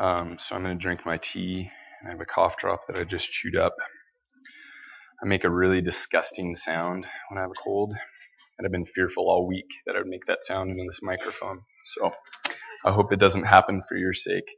Um, 0.00 0.38
so 0.38 0.56
I'm 0.56 0.62
going 0.62 0.78
to 0.78 0.82
drink 0.82 1.04
my 1.04 1.18
tea. 1.18 1.70
I 2.06 2.10
have 2.10 2.20
a 2.20 2.24
cough 2.24 2.56
drop 2.56 2.86
that 2.86 2.96
I 2.96 3.04
just 3.04 3.30
chewed 3.30 3.56
up. 3.56 3.74
I 5.22 5.26
make 5.26 5.44
a 5.44 5.50
really 5.50 5.82
disgusting 5.82 6.54
sound 6.54 7.06
when 7.28 7.38
I 7.38 7.42
have 7.42 7.50
a 7.50 7.62
cold, 7.62 7.94
and 8.58 8.66
I've 8.66 8.72
been 8.72 8.86
fearful 8.86 9.26
all 9.28 9.46
week 9.46 9.68
that 9.86 9.94
I 9.94 9.98
would 9.98 10.08
make 10.08 10.24
that 10.26 10.40
sound 10.40 10.70
into 10.70 10.84
this 10.88 11.00
microphone. 11.02 11.60
So 11.82 12.12
I 12.86 12.92
hope 12.92 13.12
it 13.12 13.20
doesn't 13.20 13.44
happen 13.44 13.82
for 13.86 13.96
your 13.96 14.14
sake. 14.14 14.50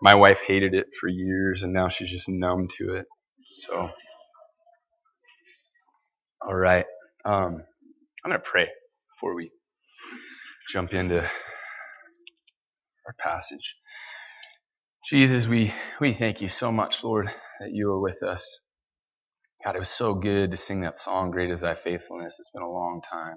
My 0.00 0.14
wife 0.14 0.40
hated 0.42 0.74
it 0.74 0.86
for 1.00 1.08
years, 1.08 1.64
and 1.64 1.72
now 1.72 1.88
she's 1.88 2.10
just 2.10 2.28
numb 2.28 2.68
to 2.78 2.94
it. 2.94 3.06
So, 3.46 3.90
all 6.40 6.54
right. 6.54 6.86
Um, 7.24 7.64
I'm 8.24 8.30
going 8.30 8.40
to 8.40 8.48
pray 8.48 8.68
before 9.16 9.34
we 9.34 9.50
jump 10.70 10.94
into 10.94 11.20
our 11.20 13.14
passage. 13.18 13.74
Jesus, 15.06 15.48
we, 15.48 15.72
we 16.00 16.12
thank 16.12 16.42
you 16.42 16.48
so 16.48 16.72
much, 16.72 17.04
Lord, 17.04 17.30
that 17.60 17.72
you 17.72 17.90
are 17.92 18.00
with 18.00 18.22
us. 18.22 18.60
God, 19.64 19.76
it 19.76 19.80
was 19.80 19.88
so 19.90 20.14
good 20.14 20.52
to 20.52 20.56
sing 20.56 20.82
that 20.82 20.96
song, 20.96 21.30
Great 21.32 21.50
is 21.50 21.60
Thy 21.62 21.74
Faithfulness. 21.74 22.36
It's 22.38 22.50
been 22.50 22.62
a 22.62 22.70
long 22.70 23.02
time 23.02 23.36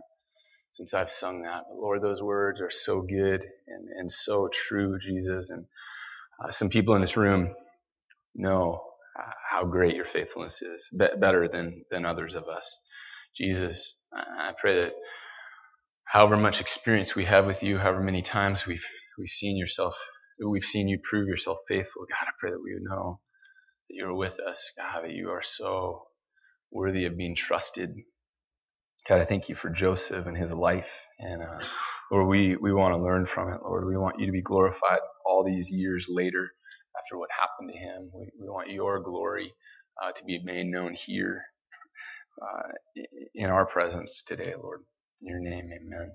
since 0.71 0.93
I've 0.93 1.09
sung 1.11 1.43
that. 1.43 1.63
But 1.69 1.81
Lord, 1.81 2.01
those 2.03 2.21
words 2.21 2.61
are 2.61 2.71
so 2.71 3.01
good 3.01 3.45
and, 3.67 3.89
and 3.97 4.11
so 4.11 4.49
true, 4.53 4.99
Jesus. 4.99 5.49
And 5.51 5.65
uh, 6.43 6.51
some 6.51 6.69
people 6.69 6.95
in 6.95 7.01
this 7.01 7.17
room 7.17 7.53
know 8.35 8.81
how 9.49 9.65
great 9.65 9.95
your 9.95 10.05
faithfulness 10.05 10.61
is, 10.61 10.89
be- 10.97 11.07
better 11.19 11.47
than, 11.47 11.83
than 11.91 12.05
others 12.05 12.35
of 12.35 12.45
us. 12.47 12.79
Jesus, 13.37 13.97
I 14.13 14.51
pray 14.59 14.81
that 14.81 14.93
however 16.05 16.37
much 16.37 16.61
experience 16.61 17.15
we 17.15 17.25
have 17.25 17.45
with 17.45 17.63
you, 17.63 17.77
however 17.77 18.01
many 18.01 18.21
times 18.21 18.65
we've, 18.67 18.85
we've 19.19 19.29
seen 19.29 19.57
yourself, 19.57 19.95
we've 20.49 20.65
seen 20.65 20.87
you 20.87 20.99
prove 21.03 21.27
yourself 21.27 21.59
faithful, 21.67 22.03
God, 22.09 22.27
I 22.27 22.31
pray 22.39 22.51
that 22.51 22.61
we 22.63 22.73
would 22.73 22.83
know 22.83 23.19
that 23.89 23.95
you 23.95 24.05
are 24.07 24.15
with 24.15 24.39
us, 24.39 24.71
God, 24.77 25.03
that 25.05 25.13
you 25.13 25.31
are 25.31 25.43
so 25.43 26.03
worthy 26.71 27.05
of 27.05 27.17
being 27.17 27.35
trusted. 27.35 27.95
God, 29.07 29.21
I 29.21 29.25
thank 29.25 29.49
you 29.49 29.55
for 29.55 29.69
Joseph 29.69 30.27
and 30.27 30.37
his 30.37 30.53
life. 30.53 30.91
And 31.19 31.43
uh, 31.43 31.59
Lord, 32.11 32.27
we, 32.29 32.57
we 32.57 32.73
want 32.73 32.95
to 32.95 33.03
learn 33.03 33.25
from 33.25 33.53
it. 33.53 33.61
Lord, 33.63 33.87
we 33.87 33.97
want 33.97 34.19
you 34.19 34.27
to 34.27 34.31
be 34.33 34.41
glorified 34.43 34.99
all 35.25 35.43
these 35.45 35.71
years 35.71 36.07
later 36.09 36.49
after 36.97 37.17
what 37.19 37.29
happened 37.31 37.71
to 37.73 37.79
him. 37.79 38.11
We, 38.15 38.31
we 38.41 38.49
want 38.49 38.71
your 38.71 39.01
glory 39.01 39.53
uh, 40.03 40.11
to 40.13 40.25
be 40.25 40.41
made 40.43 40.67
known 40.67 40.95
here 40.95 41.43
uh, 42.41 42.69
in 43.35 43.49
our 43.49 43.65
presence 43.65 44.23
today, 44.27 44.53
Lord. 44.61 44.81
In 45.21 45.29
your 45.29 45.39
name, 45.41 45.69
amen. 45.73 46.11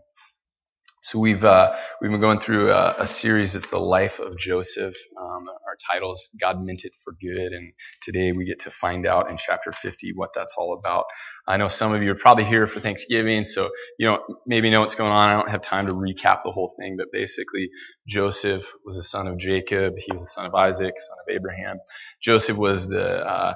So 1.06 1.20
we've 1.20 1.44
uh, 1.44 1.76
we've 2.00 2.10
been 2.10 2.20
going 2.20 2.40
through 2.40 2.72
a, 2.72 2.96
a, 2.98 3.06
series. 3.06 3.54
It's 3.54 3.70
the 3.70 3.78
life 3.78 4.18
of 4.18 4.36
Joseph. 4.36 4.96
Um, 5.16 5.46
our 5.48 5.76
titles 5.92 6.30
God 6.40 6.60
meant 6.60 6.84
it 6.84 6.90
for 7.04 7.12
good, 7.12 7.52
and 7.52 7.72
today 8.02 8.32
we 8.32 8.44
get 8.44 8.58
to 8.62 8.72
find 8.72 9.06
out 9.06 9.30
in 9.30 9.36
chapter 9.36 9.70
50 9.70 10.14
what 10.16 10.30
that's 10.34 10.56
all 10.58 10.76
about. 10.76 11.04
I 11.46 11.58
know 11.58 11.68
some 11.68 11.94
of 11.94 12.02
you 12.02 12.10
are 12.10 12.16
probably 12.16 12.42
here 12.42 12.66
for 12.66 12.80
Thanksgiving, 12.80 13.44
so 13.44 13.70
you 14.00 14.08
know 14.08 14.18
maybe 14.48 14.68
know 14.68 14.80
what's 14.80 14.96
going 14.96 15.12
on. 15.12 15.28
I 15.28 15.34
don't 15.34 15.48
have 15.48 15.62
time 15.62 15.86
to 15.86 15.92
recap 15.92 16.42
the 16.42 16.50
whole 16.50 16.74
thing, 16.76 16.96
but 16.96 17.12
basically 17.12 17.70
Joseph 18.08 18.68
was 18.84 18.96
the 18.96 19.04
son 19.04 19.28
of 19.28 19.38
Jacob. 19.38 19.94
He 19.96 20.10
was 20.10 20.22
the 20.22 20.26
son 20.26 20.46
of 20.46 20.56
Isaac, 20.56 20.94
son 20.98 21.18
of 21.24 21.32
Abraham. 21.32 21.78
Joseph 22.20 22.56
was 22.56 22.88
the 22.88 23.24
uh, 23.24 23.54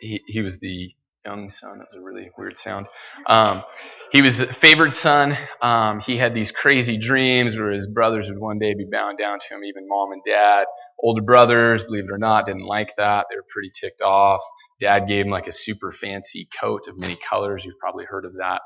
he, 0.00 0.22
he 0.26 0.40
was 0.40 0.58
the 0.58 0.94
young 1.26 1.50
son. 1.50 1.80
That 1.80 1.88
was 1.92 2.00
a 2.00 2.02
really 2.02 2.30
weird 2.38 2.56
sound. 2.56 2.86
Um, 3.26 3.62
he 4.12 4.22
was 4.22 4.40
a 4.40 4.52
favored 4.52 4.94
son. 4.94 5.36
Um, 5.60 6.00
he 6.00 6.16
had 6.16 6.34
these 6.34 6.50
crazy 6.52 6.98
dreams 6.98 7.56
where 7.56 7.72
his 7.72 7.86
brothers 7.86 8.28
would 8.28 8.38
one 8.38 8.58
day 8.58 8.74
be 8.74 8.86
bound 8.90 9.18
down 9.18 9.38
to 9.38 9.54
him, 9.54 9.64
even 9.64 9.86
mom 9.86 10.12
and 10.12 10.22
dad. 10.24 10.66
Older 11.00 11.22
brothers, 11.22 11.84
believe 11.84 12.04
it 12.04 12.12
or 12.12 12.18
not, 12.18 12.46
didn't 12.46 12.66
like 12.66 12.94
that. 12.96 13.26
They 13.30 13.36
were 13.36 13.44
pretty 13.48 13.70
ticked 13.70 14.02
off. 14.02 14.42
Dad 14.80 15.06
gave 15.06 15.26
him 15.26 15.30
like 15.30 15.46
a 15.46 15.52
super 15.52 15.92
fancy 15.92 16.48
coat 16.60 16.88
of 16.88 16.98
many 16.98 17.16
colors. 17.28 17.64
You've 17.64 17.78
probably 17.78 18.04
heard 18.04 18.24
of 18.24 18.34
that. 18.34 18.62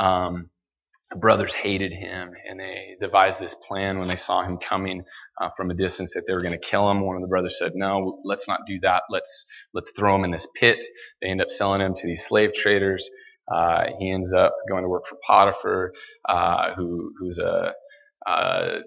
Um, 0.00 0.50
brothers 1.14 1.54
hated 1.54 1.92
him 1.92 2.32
and 2.48 2.58
they 2.58 2.96
devised 3.00 3.38
this 3.40 3.54
plan 3.54 3.98
when 3.98 4.08
they 4.08 4.16
saw 4.16 4.42
him 4.42 4.58
coming 4.58 5.04
uh, 5.40 5.48
from 5.56 5.70
a 5.70 5.74
distance 5.74 6.12
that 6.14 6.24
they 6.26 6.32
were 6.32 6.40
going 6.40 6.52
to 6.52 6.58
kill 6.58 6.90
him. 6.90 7.00
One 7.00 7.16
of 7.16 7.22
the 7.22 7.28
brothers 7.28 7.56
said, 7.58 7.72
"No, 7.74 8.20
let's 8.24 8.48
not 8.48 8.60
do 8.66 8.80
that. 8.80 9.02
Let's 9.10 9.46
let's 9.72 9.92
throw 9.92 10.16
him 10.16 10.24
in 10.24 10.30
this 10.30 10.48
pit." 10.56 10.84
They 11.22 11.28
end 11.28 11.40
up 11.40 11.50
selling 11.50 11.80
him 11.80 11.94
to 11.94 12.06
these 12.06 12.26
slave 12.26 12.52
traders. 12.54 13.08
Uh, 13.52 13.84
he 13.98 14.10
ends 14.10 14.32
up 14.32 14.54
going 14.68 14.82
to 14.82 14.88
work 14.88 15.06
for 15.06 15.16
Potiphar, 15.26 15.92
uh, 16.28 16.74
who 16.74 17.12
who's 17.18 17.38
a, 17.38 17.72
a, 18.26 18.78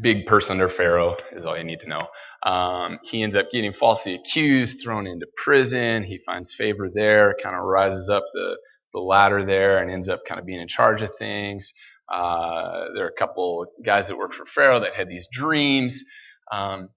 big 0.00 0.26
person 0.26 0.52
under 0.52 0.68
Pharaoh 0.68 1.16
is 1.32 1.44
all 1.44 1.58
you 1.58 1.64
need 1.64 1.80
to 1.80 1.88
know. 1.88 2.06
Um, 2.48 2.98
he 3.02 3.22
ends 3.22 3.34
up 3.34 3.50
getting 3.50 3.72
falsely 3.72 4.14
accused, 4.14 4.80
thrown 4.80 5.06
into 5.06 5.26
prison. 5.36 6.04
He 6.04 6.18
finds 6.24 6.54
favor 6.54 6.88
there, 6.92 7.34
kind 7.42 7.56
of 7.56 7.62
rises 7.62 8.08
up 8.08 8.24
the 8.32 8.56
the 8.92 9.00
ladder 9.00 9.44
there 9.44 9.78
and 9.78 9.90
ends 9.90 10.08
up 10.08 10.20
kind 10.28 10.38
of 10.38 10.46
being 10.46 10.60
in 10.60 10.68
charge 10.68 11.02
of 11.02 11.14
things. 11.18 11.72
Uh, 12.12 12.84
there 12.94 13.06
are 13.06 13.12
a 13.14 13.18
couple 13.18 13.66
guys 13.84 14.08
that 14.08 14.18
work 14.18 14.34
for 14.34 14.44
Pharaoh 14.46 14.80
that 14.80 14.94
had 14.94 15.08
these 15.08 15.28
dreams. 15.32 16.04
Um, 16.52 16.90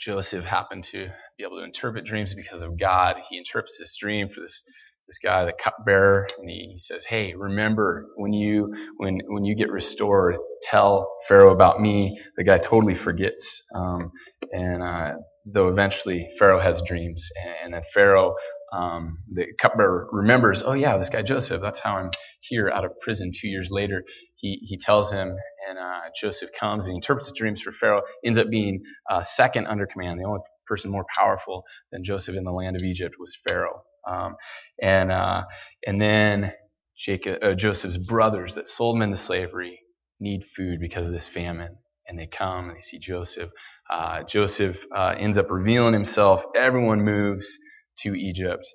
Joseph 0.00 0.44
happened 0.44 0.84
to 0.84 1.08
be 1.36 1.44
able 1.44 1.58
to 1.58 1.64
interpret 1.64 2.04
dreams 2.04 2.34
because 2.34 2.62
of 2.62 2.78
God. 2.78 3.16
He 3.28 3.38
interprets 3.38 3.78
this 3.78 3.96
dream 3.96 4.28
for 4.28 4.40
this 4.40 4.62
this 5.08 5.18
guy, 5.22 5.44
the 5.44 5.52
cupbearer, 5.52 6.28
and 6.38 6.50
he, 6.50 6.74
says, 6.76 7.04
"Hey, 7.04 7.34
remember 7.34 8.06
when 8.16 8.32
you 8.32 8.74
when 8.98 9.20
when 9.28 9.44
you 9.44 9.54
get 9.56 9.70
restored, 9.70 10.36
tell 10.62 11.16
Pharaoh 11.28 11.52
about 11.52 11.80
me." 11.80 12.20
The 12.36 12.44
guy 12.44 12.58
totally 12.58 12.94
forgets, 12.94 13.62
um, 13.74 14.10
and 14.52 14.82
uh, 14.82 15.12
though 15.46 15.68
eventually 15.68 16.28
Pharaoh 16.38 16.60
has 16.60 16.82
dreams, 16.82 17.28
and, 17.42 17.54
and 17.64 17.74
then 17.74 17.82
Pharaoh 17.94 18.34
um, 18.72 19.18
the 19.32 19.46
cupbearer 19.60 20.08
remembers, 20.12 20.62
oh 20.62 20.72
yeah, 20.74 20.98
this 20.98 21.08
guy 21.08 21.22
Joseph, 21.22 21.62
that's 21.62 21.78
how 21.80 21.96
I'm 21.96 22.10
here 22.40 22.70
out 22.70 22.84
of 22.84 22.92
prison 23.00 23.32
two 23.34 23.48
years 23.48 23.70
later. 23.70 24.04
He, 24.36 24.58
he 24.62 24.76
tells 24.78 25.10
him, 25.10 25.34
and 25.68 25.78
uh, 25.78 26.00
Joseph 26.20 26.50
comes 26.58 26.86
and 26.86 26.96
interprets 26.96 27.28
the 27.28 27.34
dreams 27.34 27.62
for 27.62 27.72
Pharaoh, 27.72 28.02
ends 28.24 28.38
up 28.38 28.48
being 28.50 28.82
uh, 29.10 29.22
second 29.22 29.66
under 29.68 29.86
command. 29.86 30.20
The 30.20 30.24
only 30.26 30.40
person 30.66 30.90
more 30.90 31.06
powerful 31.16 31.64
than 31.92 32.04
Joseph 32.04 32.36
in 32.36 32.44
the 32.44 32.52
land 32.52 32.76
of 32.76 32.82
Egypt 32.82 33.16
was 33.18 33.36
Pharaoh. 33.46 33.82
Um, 34.06 34.36
and, 34.80 35.12
uh, 35.12 35.44
and 35.86 36.00
then 36.00 36.52
Jacob, 36.96 37.42
uh, 37.42 37.54
Joseph's 37.54 37.98
brothers 37.98 38.54
that 38.54 38.68
sold 38.68 38.96
him 38.96 39.02
into 39.02 39.16
slavery 39.16 39.80
need 40.20 40.44
food 40.56 40.80
because 40.80 41.06
of 41.06 41.12
this 41.12 41.28
famine. 41.28 41.76
And 42.08 42.18
they 42.18 42.26
come 42.26 42.68
and 42.68 42.76
they 42.76 42.80
see 42.80 42.98
Joseph. 42.98 43.50
Uh, 43.90 44.22
Joseph 44.24 44.84
uh, 44.94 45.14
ends 45.18 45.38
up 45.38 45.50
revealing 45.50 45.92
himself. 45.94 46.44
Everyone 46.56 47.04
moves 47.04 47.58
to 48.00 48.14
Egypt. 48.14 48.66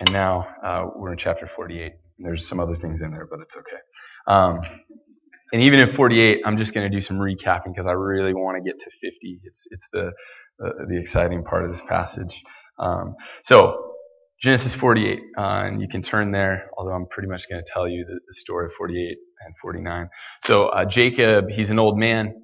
And 0.00 0.12
now 0.12 0.46
uh, 0.64 0.86
we're 0.96 1.12
in 1.12 1.18
chapter 1.18 1.46
48. 1.46 1.92
There's 2.18 2.46
some 2.48 2.60
other 2.60 2.76
things 2.76 3.02
in 3.02 3.10
there, 3.12 3.26
but 3.30 3.40
it's 3.40 3.56
okay. 3.56 3.78
Um, 4.26 4.60
and 5.52 5.62
even 5.62 5.80
in 5.80 5.88
48, 5.88 6.42
I'm 6.44 6.58
just 6.58 6.74
going 6.74 6.90
to 6.90 6.96
do 6.96 7.00
some 7.00 7.18
recapping 7.18 7.68
because 7.74 7.86
I 7.86 7.92
really 7.92 8.34
want 8.34 8.62
to 8.62 8.68
get 8.68 8.78
to 8.80 8.90
50. 8.90 9.40
It's 9.44 9.66
it's 9.70 9.88
the 9.92 10.12
uh, 10.64 10.70
the 10.88 10.98
exciting 10.98 11.44
part 11.44 11.64
of 11.64 11.72
this 11.72 11.82
passage. 11.82 12.42
Um, 12.78 13.14
so 13.44 13.89
Genesis 14.40 14.74
48, 14.74 15.20
uh, 15.36 15.40
and 15.40 15.82
you 15.82 15.88
can 15.88 16.00
turn 16.00 16.32
there. 16.32 16.70
Although 16.76 16.92
I'm 16.92 17.06
pretty 17.06 17.28
much 17.28 17.48
going 17.48 17.62
to 17.62 17.70
tell 17.70 17.86
you 17.86 18.06
the, 18.06 18.20
the, 18.26 18.32
story 18.34 18.66
of 18.66 18.72
48 18.72 19.16
and 19.44 19.54
49. 19.58 20.08
So 20.40 20.66
uh, 20.68 20.86
Jacob, 20.86 21.50
he's 21.50 21.70
an 21.70 21.78
old 21.78 21.98
man. 21.98 22.34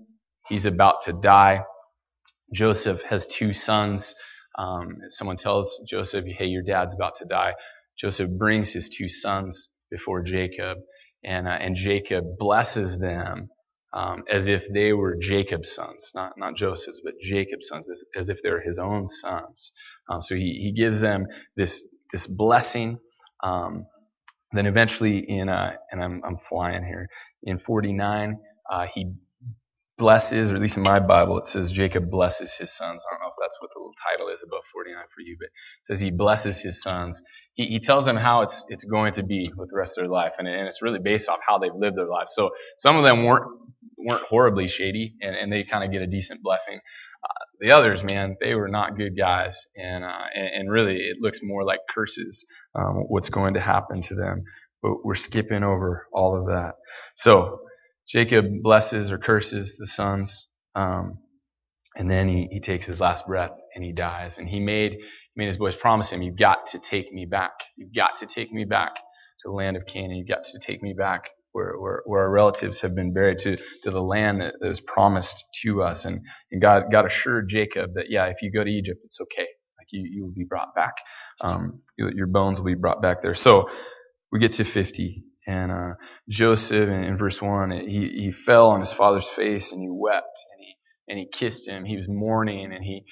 He's 0.46 0.66
about 0.66 1.02
to 1.02 1.14
die. 1.14 1.64
Joseph 2.52 3.02
has 3.04 3.26
two 3.26 3.52
sons. 3.52 4.14
Um, 4.58 4.98
someone 5.08 5.36
tells 5.36 5.80
Joseph, 5.88 6.26
hey, 6.26 6.46
your 6.46 6.62
dad's 6.62 6.94
about 6.94 7.14
to 7.16 7.24
die. 7.24 7.54
Joseph 7.98 8.30
brings 8.30 8.72
his 8.72 8.90
two 8.90 9.08
sons 9.08 9.70
before 9.90 10.22
Jacob, 10.22 10.78
and, 11.24 11.48
uh, 11.48 11.52
and 11.52 11.74
Jacob 11.76 12.24
blesses 12.38 12.98
them 12.98 13.48
um, 13.92 14.24
as 14.30 14.48
if 14.48 14.66
they 14.72 14.92
were 14.92 15.16
Jacob's 15.16 15.72
sons, 15.72 16.10
not, 16.14 16.32
not 16.36 16.56
Joseph's, 16.56 17.00
but 17.04 17.14
Jacob's 17.20 17.68
sons, 17.68 17.88
as, 17.90 18.04
as 18.16 18.28
if 18.28 18.42
they're 18.42 18.60
his 18.60 18.78
own 18.78 19.06
sons. 19.06 19.72
Um, 20.10 20.20
so 20.20 20.34
he, 20.34 20.60
he 20.62 20.72
gives 20.72 21.00
them 21.00 21.26
this, 21.56 21.86
this 22.12 22.26
blessing. 22.26 22.98
Um, 23.42 23.86
then 24.52 24.66
eventually 24.66 25.18
in, 25.18 25.48
uh, 25.48 25.72
and 25.90 26.02
I'm, 26.02 26.22
I'm 26.24 26.36
flying 26.36 26.84
here, 26.84 27.08
in 27.42 27.58
49, 27.58 28.38
uh, 28.70 28.86
he 28.92 29.12
blesses, 29.98 30.50
or 30.50 30.56
at 30.56 30.60
least 30.60 30.76
in 30.76 30.82
my 30.82 31.00
Bible, 31.00 31.38
it 31.38 31.46
says 31.46 31.70
Jacob 31.70 32.10
blesses 32.10 32.52
his 32.52 32.70
sons. 32.76 33.02
I 33.06 33.14
don't 33.14 33.22
know 33.22 33.28
if 33.28 33.34
that's 33.40 33.60
what 33.60 33.70
the 33.74 33.80
little 33.80 33.94
title 34.10 34.28
is 34.28 34.42
above 34.42 34.62
49 34.72 35.02
for 35.14 35.22
you, 35.22 35.36
but 35.38 35.46
it 35.46 35.52
says 35.82 36.00
he 36.00 36.10
blesses 36.10 36.60
his 36.60 36.82
sons. 36.82 37.22
He, 37.54 37.66
he 37.66 37.80
tells 37.80 38.04
them 38.04 38.16
how 38.16 38.42
it's, 38.42 38.64
it's 38.68 38.84
going 38.84 39.14
to 39.14 39.22
be 39.22 39.50
with 39.56 39.70
the 39.70 39.76
rest 39.76 39.96
of 39.96 40.02
their 40.02 40.10
life, 40.10 40.34
and, 40.38 40.46
and 40.46 40.66
it's 40.66 40.82
really 40.82 40.98
based 40.98 41.28
off 41.28 41.38
how 41.46 41.58
they've 41.58 41.74
lived 41.74 41.96
their 41.96 42.08
lives. 42.08 42.32
So 42.34 42.50
some 42.76 42.96
of 42.96 43.04
them 43.04 43.24
weren't, 43.24 43.44
weren't 44.06 44.24
horribly 44.24 44.68
shady, 44.68 45.14
and, 45.22 45.36
and 45.36 45.52
they 45.52 45.64
kind 45.64 45.84
of 45.84 45.92
get 45.92 46.02
a 46.02 46.06
decent 46.06 46.42
blessing. 46.42 46.80
Uh, 47.24 47.44
the 47.60 47.72
others, 47.72 48.02
man, 48.04 48.36
they 48.40 48.54
were 48.54 48.68
not 48.68 48.96
good 48.96 49.16
guys, 49.18 49.66
and, 49.76 50.04
uh, 50.04 50.26
and, 50.34 50.48
and 50.56 50.72
really 50.72 50.96
it 50.96 51.18
looks 51.20 51.40
more 51.42 51.64
like 51.64 51.80
curses, 51.94 52.50
um, 52.74 53.04
what's 53.08 53.30
going 53.30 53.54
to 53.54 53.60
happen 53.60 54.02
to 54.02 54.14
them. 54.14 54.44
But 54.82 55.04
we're 55.04 55.16
skipping 55.16 55.64
over 55.64 56.06
all 56.12 56.36
of 56.40 56.46
that. 56.46 56.74
So 57.16 57.60
Jacob 58.08 58.46
blesses 58.62 59.12
or 59.12 59.18
curses 59.18 59.76
the 59.78 59.86
sons. 59.86 60.48
Um, 60.76 61.18
And 61.98 62.10
then 62.10 62.28
he, 62.28 62.48
he 62.52 62.60
takes 62.60 62.86
his 62.86 63.00
last 63.00 63.26
breath 63.26 63.52
and 63.74 63.84
he 63.84 63.92
dies. 63.92 64.38
And 64.38 64.48
he 64.48 64.60
made, 64.60 64.92
he 64.92 65.34
made 65.36 65.46
his 65.46 65.56
boys 65.56 65.76
promise 65.76 66.10
him, 66.10 66.22
You've 66.22 66.36
got 66.36 66.66
to 66.68 66.78
take 66.78 67.12
me 67.12 67.26
back. 67.26 67.52
You've 67.76 67.94
got 67.94 68.16
to 68.18 68.26
take 68.26 68.52
me 68.52 68.64
back 68.66 68.94
to 68.96 69.48
the 69.48 69.52
land 69.52 69.76
of 69.78 69.86
Canaan. 69.86 70.16
You've 70.18 70.28
got 70.28 70.44
to 70.44 70.58
take 70.60 70.82
me 70.82 70.92
back 70.92 71.30
where, 71.56 71.72
where, 71.78 72.02
where 72.04 72.22
our 72.24 72.30
relatives 72.30 72.82
have 72.82 72.94
been 72.94 73.14
buried, 73.14 73.38
to, 73.38 73.56
to 73.82 73.90
the 73.90 74.02
land 74.02 74.42
that, 74.42 74.54
was 74.60 74.78
promised 74.78 75.42
to 75.62 75.82
us. 75.82 76.04
And, 76.04 76.20
and 76.52 76.60
God, 76.60 76.84
God 76.92 77.06
assured 77.06 77.48
Jacob 77.48 77.94
that, 77.94 78.10
yeah, 78.10 78.26
if 78.26 78.42
you 78.42 78.52
go 78.52 78.62
to 78.62 78.70
Egypt, 78.70 79.00
it's 79.04 79.18
okay. 79.22 79.46
Like 79.78 79.86
you, 79.90 80.02
you 80.04 80.22
will 80.24 80.32
be 80.32 80.44
brought 80.44 80.74
back. 80.74 80.92
Um, 81.40 81.80
your 81.96 82.26
bones 82.26 82.60
will 82.60 82.66
be 82.66 82.74
brought 82.74 83.00
back 83.00 83.22
there. 83.22 83.32
So 83.32 83.70
we 84.30 84.38
get 84.38 84.52
to 84.54 84.64
50. 84.64 85.24
And 85.46 85.72
uh, 85.72 85.94
Joseph, 86.28 86.88
in, 86.90 87.04
in 87.04 87.16
verse 87.16 87.40
1, 87.40 87.70
he, 87.70 88.08
he 88.10 88.32
fell 88.32 88.68
on 88.72 88.80
his 88.80 88.92
father's 88.92 89.28
face 89.28 89.72
and 89.72 89.80
he 89.80 89.88
wept 89.90 90.38
and 90.52 90.60
he, 90.60 90.74
and 91.08 91.18
he 91.18 91.26
kissed 91.32 91.66
him. 91.66 91.86
He 91.86 91.96
was 91.96 92.06
mourning 92.06 92.70
and 92.74 92.84
he, 92.84 93.04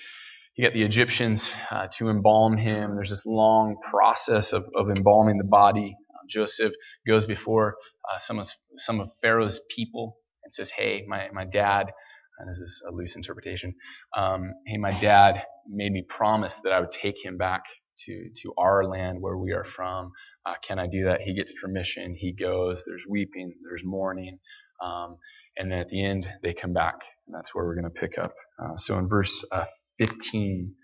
he 0.52 0.64
got 0.64 0.75
the 0.75 0.82
Egyptians 0.82 1.50
uh, 1.70 1.87
to 1.94 2.11
embalm 2.11 2.58
him. 2.58 2.94
There's 2.94 3.08
this 3.08 3.25
long 3.25 3.76
process 3.91 4.52
of, 4.52 4.67
of 4.75 4.91
embalming 4.91 5.38
the 5.38 5.44
body. 5.44 5.96
Uh, 6.14 6.19
Joseph 6.29 6.75
goes 7.06 7.25
before 7.25 7.76
uh, 8.12 8.18
some 8.18 8.38
of 8.38 8.48
some 8.78 9.00
of 9.00 9.10
Pharaoh's 9.22 9.60
people 9.74 10.18
and 10.44 10.52
says, 10.54 10.70
"Hey, 10.70 11.04
my 11.08 11.28
my 11.32 11.44
dad." 11.44 11.92
And 12.38 12.48
this 12.48 12.58
is 12.58 12.82
a 12.88 12.92
loose 12.92 13.16
interpretation. 13.16 13.74
Um, 14.16 14.54
hey, 14.66 14.78
my 14.78 14.98
dad 15.00 15.44
made 15.68 15.92
me 15.92 16.02
promise 16.08 16.56
that 16.64 16.72
I 16.72 16.80
would 16.80 16.90
take 16.92 17.16
him 17.24 17.36
back 17.38 17.62
to 18.06 18.30
to 18.42 18.54
our 18.58 18.84
land 18.84 19.18
where 19.20 19.38
we 19.38 19.52
are 19.52 19.64
from. 19.64 20.12
Uh, 20.46 20.54
can 20.66 20.78
I 20.78 20.86
do 20.88 21.04
that? 21.04 21.20
He 21.22 21.34
gets 21.34 21.52
permission. 21.60 22.14
He 22.16 22.32
goes. 22.32 22.84
There's 22.86 23.06
weeping. 23.08 23.54
There's 23.68 23.84
mourning. 23.84 24.38
Um, 24.84 25.16
and 25.56 25.70
then 25.70 25.78
at 25.80 25.88
the 25.88 26.04
end, 26.04 26.28
they 26.42 26.54
come 26.54 26.72
back. 26.72 26.96
And 27.26 27.34
that's 27.34 27.54
where 27.54 27.64
we're 27.64 27.76
going 27.76 27.92
to 27.92 28.00
pick 28.00 28.18
up. 28.18 28.34
Uh, 28.62 28.76
so 28.76 28.98
in 28.98 29.08
verse 29.08 29.44
uh, 29.52 29.64
15 29.98 30.74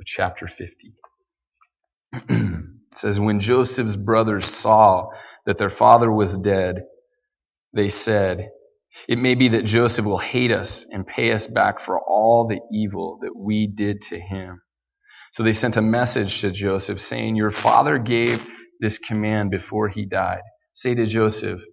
of 0.00 0.06
chapter 0.06 0.46
50, 0.48 0.94
it 2.92 2.98
says, 2.98 3.18
When 3.18 3.40
Joseph's 3.40 3.96
brothers 3.96 4.46
saw 4.46 5.08
that 5.46 5.58
their 5.58 5.70
father 5.70 6.12
was 6.12 6.38
dead, 6.38 6.84
they 7.72 7.88
said, 7.88 8.50
It 9.08 9.18
may 9.18 9.34
be 9.34 9.48
that 9.48 9.64
Joseph 9.64 10.04
will 10.04 10.18
hate 10.18 10.52
us 10.52 10.86
and 10.90 11.06
pay 11.06 11.32
us 11.32 11.46
back 11.46 11.80
for 11.80 11.98
all 11.98 12.46
the 12.46 12.60
evil 12.70 13.18
that 13.22 13.34
we 13.34 13.66
did 13.66 14.02
to 14.02 14.20
him. 14.20 14.60
So 15.32 15.42
they 15.42 15.54
sent 15.54 15.78
a 15.78 15.82
message 15.82 16.42
to 16.42 16.50
Joseph 16.50 17.00
saying, 17.00 17.36
Your 17.36 17.50
father 17.50 17.98
gave 17.98 18.46
this 18.80 18.98
command 18.98 19.50
before 19.50 19.88
he 19.88 20.04
died. 20.04 20.42
Say 20.74 20.94
to 20.94 21.06
Joseph, 21.06 21.64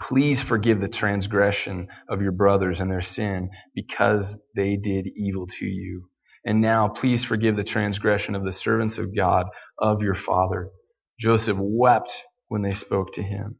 Please 0.00 0.42
forgive 0.42 0.80
the 0.80 0.88
transgression 0.88 1.88
of 2.10 2.20
your 2.20 2.32
brothers 2.32 2.82
and 2.82 2.90
their 2.90 3.00
sin 3.00 3.48
because 3.74 4.38
they 4.54 4.76
did 4.76 5.08
evil 5.16 5.46
to 5.46 5.66
you. 5.66 6.10
And 6.46 6.60
now 6.60 6.88
please 6.88 7.24
forgive 7.24 7.56
the 7.56 7.64
transgression 7.64 8.36
of 8.36 8.44
the 8.44 8.52
servants 8.52 8.98
of 8.98 9.14
God 9.14 9.46
of 9.78 10.02
your 10.04 10.14
father. 10.14 10.70
Joseph 11.18 11.58
wept 11.60 12.22
when 12.48 12.62
they 12.62 12.72
spoke 12.72 13.12
to 13.14 13.22
him. 13.22 13.56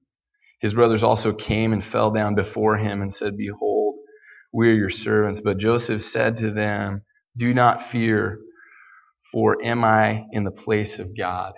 His 0.61 0.75
brothers 0.75 1.03
also 1.03 1.35
came 1.35 1.73
and 1.73 1.85
fell 1.85 2.12
down 2.12 2.37
before 2.37 2.77
him 2.77 3.03
and 3.03 3.12
said, 3.12 3.37
Behold, 3.37 3.97
we 4.53 4.71
are 4.71 4.75
your 4.75 4.91
servants. 4.91 5.41
But 5.41 5.59
Joseph 5.59 6.00
said 6.00 6.38
to 6.38 6.53
them, 6.53 7.03
Do 7.37 7.53
not 7.53 7.83
fear, 7.83 8.38
for 9.33 9.62
am 9.62 9.85
I 9.85 10.25
in 10.31 10.44
the 10.44 10.53
place 10.53 11.00
of 11.00 11.17
God? 11.17 11.55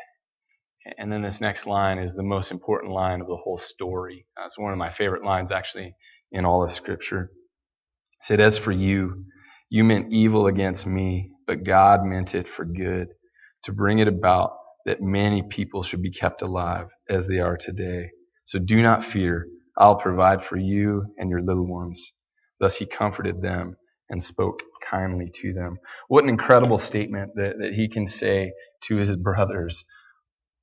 And 0.97 1.13
then 1.13 1.23
this 1.23 1.41
next 1.43 1.67
line 1.67 1.99
is 1.99 2.15
the 2.15 2.23
most 2.23 2.51
important 2.51 2.93
line 2.93 3.21
of 3.21 3.27
the 3.27 3.37
whole 3.37 3.59
story. 3.59 4.27
It's 4.47 4.59
one 4.59 4.73
of 4.73 4.79
my 4.79 4.91
favorite 4.91 5.25
lines, 5.25 5.53
actually, 5.53 5.95
in 6.33 6.47
all 6.47 6.65
of 6.65 6.73
Scripture. 6.73 7.25
It 7.25 8.25
said, 8.25 8.41
As 8.41 8.57
for 8.57 8.73
you, 8.73 9.27
you 9.71 9.85
meant 9.85 10.13
evil 10.13 10.47
against 10.47 10.87
me, 10.87 11.33
but 11.47 11.65
God 11.65 12.05
meant 12.05 12.35
it 12.35 12.49
for 12.49 12.65
good, 12.65 13.09
to 13.65 13.73
bring 13.73 13.99
it 13.99 14.09
about 14.09 14.53
that 14.87 15.03
many 15.03 15.43
people 15.43 15.83
should 15.83 16.03
be 16.03 16.11
kept 16.11 16.43
alive 16.43 16.89
as 17.09 17.27
they 17.29 17.39
are 17.39 17.57
today. 17.57 18.11
So 18.45 18.59
do 18.59 18.83
not 18.83 19.05
fear. 19.05 19.47
I'll 19.77 19.97
provide 19.97 20.43
for 20.43 20.57
you 20.57 21.05
and 21.19 21.31
your 21.31 21.43
little 21.43 21.67
ones. 21.67 22.15
Thus 22.61 22.77
he 22.77 22.87
comforted 22.87 23.43
them 23.43 23.77
and 24.11 24.23
spoke 24.23 24.63
kindly 24.89 25.29
to 25.35 25.53
them. 25.53 25.79
What 26.09 26.25
an 26.25 26.31
incredible 26.31 26.79
statement 26.79 27.33
that, 27.37 27.59
that 27.61 27.75
he 27.75 27.89
can 27.89 28.07
say 28.07 28.53
to 28.85 28.97
his 28.97 29.17
brothers 29.17 29.85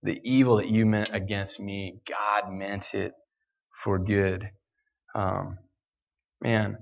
the 0.04 0.20
evil 0.24 0.58
that 0.58 0.70
you 0.70 0.86
meant 0.86 1.10
against 1.14 1.60
me, 1.60 2.00
God 2.08 2.52
meant 2.52 2.94
it 2.94 3.14
for 3.84 4.00
good. 4.00 4.50
Um, 5.16 5.58
man, 6.42 6.78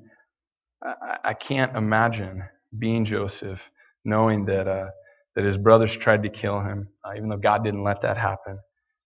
I, 0.83 1.17
I, 1.23 1.33
can't 1.33 1.75
imagine 1.75 2.43
being 2.77 3.05
Joseph, 3.05 3.69
knowing 4.03 4.45
that 4.45 4.67
uh, 4.67 4.87
that 5.35 5.45
his 5.45 5.57
brothers 5.57 5.95
tried 5.95 6.23
to 6.23 6.29
kill 6.29 6.59
him, 6.59 6.89
uh, 7.05 7.11
even 7.15 7.29
though 7.29 7.37
God 7.37 7.63
didn't 7.63 7.83
let 7.83 8.01
that 8.01 8.17
happen. 8.17 8.59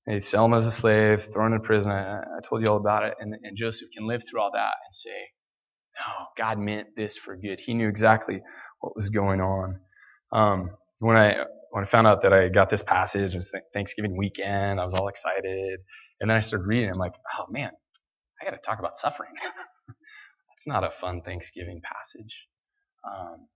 They'd 0.06 0.24
sell 0.24 0.46
him 0.46 0.54
as 0.54 0.66
a 0.66 0.72
slave, 0.72 1.28
throw 1.34 1.46
him 1.46 1.54
in 1.54 1.62
prison. 1.62 1.92
I, 1.92 2.20
I 2.20 2.40
told 2.44 2.62
you 2.62 2.70
all 2.70 2.78
about 2.78 3.04
it. 3.04 3.16
And, 3.20 3.36
and 3.44 3.58
Joseph 3.58 3.90
can 3.94 4.08
live 4.08 4.24
through 4.28 4.42
all 4.42 4.52
that 4.54 4.74
and 4.86 4.94
say, 4.94 5.30
no, 5.98 6.26
God 6.38 6.60
meant 6.60 6.90
this 6.96 7.18
for 7.18 7.36
good. 7.36 7.60
He 7.60 7.74
knew 7.74 7.90
exactly 7.90 8.42
what 8.80 8.96
was 8.96 9.10
going 9.10 9.42
on. 9.42 9.80
Um, 10.32 10.72
when 11.00 11.18
I 11.18 11.36
when 11.72 11.84
I 11.84 11.88
found 11.88 12.08
out 12.08 12.22
that 12.22 12.34
I 12.34 12.50
got 12.50 12.70
this 12.70 12.84
passage, 12.84 13.34
it 13.34 13.38
was 13.38 13.52
Thanksgiving 13.74 14.16
weekend. 14.18 14.80
I 14.80 14.86
was 14.86 14.94
all 14.94 15.10
excited, 15.10 15.80
and 16.22 16.30
then 16.30 16.38
I 16.38 16.40
started 16.40 16.66
reading. 16.66 16.90
I'm 16.90 16.98
like, 16.98 17.14
oh 17.38 17.46
man, 17.50 17.72
I 18.42 18.46
got 18.46 18.52
to 18.52 18.62
talk 18.64 18.80
about 18.80 18.98
suffering. 18.98 19.32
That's 20.58 20.66
not 20.66 20.84
a 20.84 20.90
fun 20.90 21.22
Thanksgiving 21.22 21.82
passage. 21.84 22.48
Um, 23.06 23.48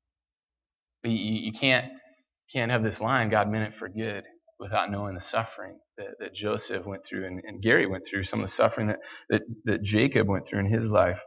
but 1.02 1.10
you, 1.10 1.34
you, 1.46 1.52
can't 1.52 1.92
can't 2.54 2.70
have 2.70 2.84
this 2.84 3.02
line, 3.02 3.30
God 3.30 3.50
meant 3.50 3.74
it 3.74 3.80
for 3.80 3.90
good, 3.90 4.24
without 4.60 4.92
knowing 4.92 5.16
the 5.16 5.22
suffering 5.22 5.80
that, 5.98 6.10
that 6.20 6.36
Joseph 6.36 6.86
went 6.86 7.04
through 7.04 7.26
and, 7.26 7.42
and 7.44 7.60
Gary 7.60 7.88
went 7.88 8.06
through, 8.06 8.26
some 8.26 8.42
of 8.42 8.46
the 8.46 8.52
suffering 8.52 8.88
that, 8.88 9.00
that, 9.30 9.42
that 9.66 9.82
Jacob 9.82 10.28
went 10.28 10.46
through 10.46 10.60
in 10.60 10.68
his 10.68 10.92
life. 10.92 11.24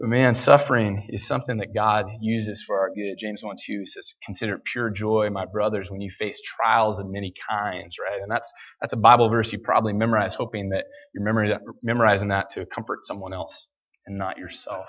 But 0.00 0.08
man, 0.08 0.34
suffering 0.34 1.06
is 1.10 1.24
something 1.24 1.58
that 1.58 1.72
God 1.72 2.06
uses 2.20 2.64
for 2.66 2.80
our 2.80 2.88
good. 2.88 3.18
James 3.20 3.44
1 3.44 3.54
2 3.64 3.86
says, 3.86 4.14
Consider 4.24 4.58
pure 4.58 4.90
joy, 4.90 5.30
my 5.30 5.44
brothers, 5.44 5.92
when 5.92 6.00
you 6.00 6.10
face 6.10 6.40
trials 6.40 6.98
of 6.98 7.06
many 7.08 7.32
kinds, 7.48 7.98
right? 8.00 8.20
And 8.20 8.30
that's, 8.30 8.52
that's 8.80 8.94
a 8.94 8.96
Bible 8.96 9.28
verse 9.28 9.52
you 9.52 9.60
probably 9.60 9.92
memorize, 9.92 10.34
hoping 10.34 10.70
that 10.70 10.86
you're 11.14 11.60
memorizing 11.84 12.28
that 12.30 12.50
to 12.50 12.66
comfort 12.66 13.06
someone 13.06 13.32
else 13.32 13.68
and 14.08 14.18
not 14.18 14.38
yourself, 14.38 14.88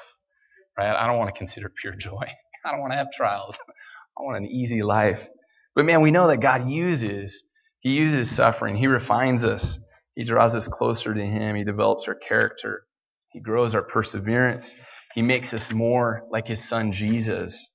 right? 0.77 0.95
I 0.95 1.07
don't 1.07 1.19
want 1.19 1.33
to 1.33 1.37
consider 1.37 1.69
pure 1.69 1.95
joy. 1.95 2.25
I 2.65 2.71
don't 2.71 2.81
want 2.81 2.93
to 2.93 2.97
have 2.97 3.11
trials. 3.11 3.57
I 4.19 4.23
want 4.23 4.37
an 4.37 4.47
easy 4.47 4.83
life. 4.83 5.29
But 5.75 5.85
man, 5.85 6.01
we 6.01 6.11
know 6.11 6.27
that 6.27 6.37
God 6.41 6.69
uses, 6.69 7.43
He 7.81 7.91
uses 7.91 8.35
suffering. 8.35 8.75
He 8.75 8.87
refines 8.87 9.45
us. 9.45 9.79
He 10.15 10.25
draws 10.25 10.55
us 10.55 10.67
closer 10.67 11.13
to 11.13 11.25
Him. 11.25 11.55
He 11.55 11.63
develops 11.63 12.07
our 12.07 12.15
character. 12.15 12.83
He 13.31 13.41
grows 13.41 13.75
our 13.75 13.83
perseverance. 13.83 14.75
He 15.15 15.21
makes 15.21 15.53
us 15.53 15.71
more 15.71 16.23
like 16.31 16.47
his 16.47 16.67
son 16.67 16.91
Jesus. 16.91 17.71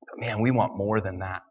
But 0.00 0.20
man, 0.20 0.40
we 0.42 0.50
want 0.50 0.76
more 0.76 1.00
than 1.00 1.20
that. 1.20 1.42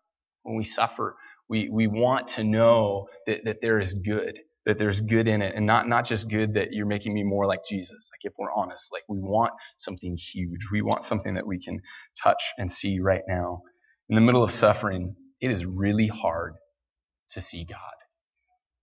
When 0.44 0.58
we 0.58 0.64
suffer, 0.66 1.16
we, 1.50 1.70
we 1.70 1.88
want 1.88 2.30
to 2.30 2.44
know 2.44 3.08
that, 3.28 3.46
that 3.46 3.58
there 3.62 3.80
is 3.80 3.94
good, 3.94 4.40
that 4.66 4.78
there's 4.78 5.02
good 5.02 5.28
in 5.28 5.42
it, 5.42 5.54
and 5.56 5.66
not, 5.66 5.88
not 5.88 6.06
just 6.06 6.30
good 6.30 6.54
that 6.56 6.74
you're 6.74 6.86
making 6.86 7.14
me 7.14 7.24
more 7.24 7.46
like 7.46 7.62
Jesus. 7.68 8.12
Like 8.14 8.32
if 8.32 8.34
we're 8.38 8.54
honest, 8.54 8.92
like 8.92 9.04
we 9.10 9.20
want 9.20 9.52
something 9.78 10.18
huge. 10.18 10.68
We 10.72 10.82
want 10.82 11.04
something 11.04 11.36
that 11.36 11.48
we 11.48 11.60
can 11.62 11.82
touch 12.22 12.44
and 12.58 12.72
see 12.72 13.00
right 13.00 13.24
now. 13.28 13.62
In 14.10 14.16
the 14.16 14.22
middle 14.22 14.44
of 14.44 14.52
suffering, 14.52 15.16
it 15.42 15.52
is 15.52 15.66
really 15.66 16.08
hard 16.08 16.54
to 17.32 17.42
see 17.42 17.66
God. 17.66 17.80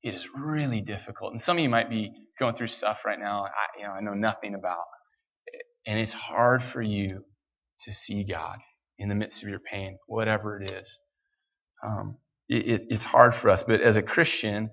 It 0.02 0.14
is 0.14 0.28
really 0.36 0.80
difficult. 0.80 1.32
And 1.32 1.40
some 1.40 1.58
of 1.58 1.62
you 1.62 1.68
might 1.68 1.90
be 1.90 2.12
going 2.38 2.54
through 2.54 2.68
stuff 2.68 3.00
right 3.04 3.18
now 3.18 3.44
I, 3.44 3.80
you 3.80 3.84
know, 3.86 3.92
I 3.92 4.00
know 4.00 4.14
nothing 4.14 4.54
about. 4.54 4.84
And 5.86 5.98
it's 5.98 6.12
hard 6.12 6.62
for 6.62 6.82
you 6.82 7.24
to 7.84 7.92
see 7.92 8.24
God 8.24 8.58
in 8.98 9.08
the 9.08 9.14
midst 9.14 9.42
of 9.42 9.48
your 9.48 9.60
pain, 9.60 9.98
whatever 10.06 10.60
it 10.60 10.70
is. 10.70 11.00
Um, 11.84 12.16
it, 12.48 12.86
it's 12.90 13.04
hard 13.04 13.34
for 13.34 13.50
us, 13.50 13.62
but 13.62 13.80
as 13.80 13.96
a 13.96 14.02
Christian, 14.02 14.70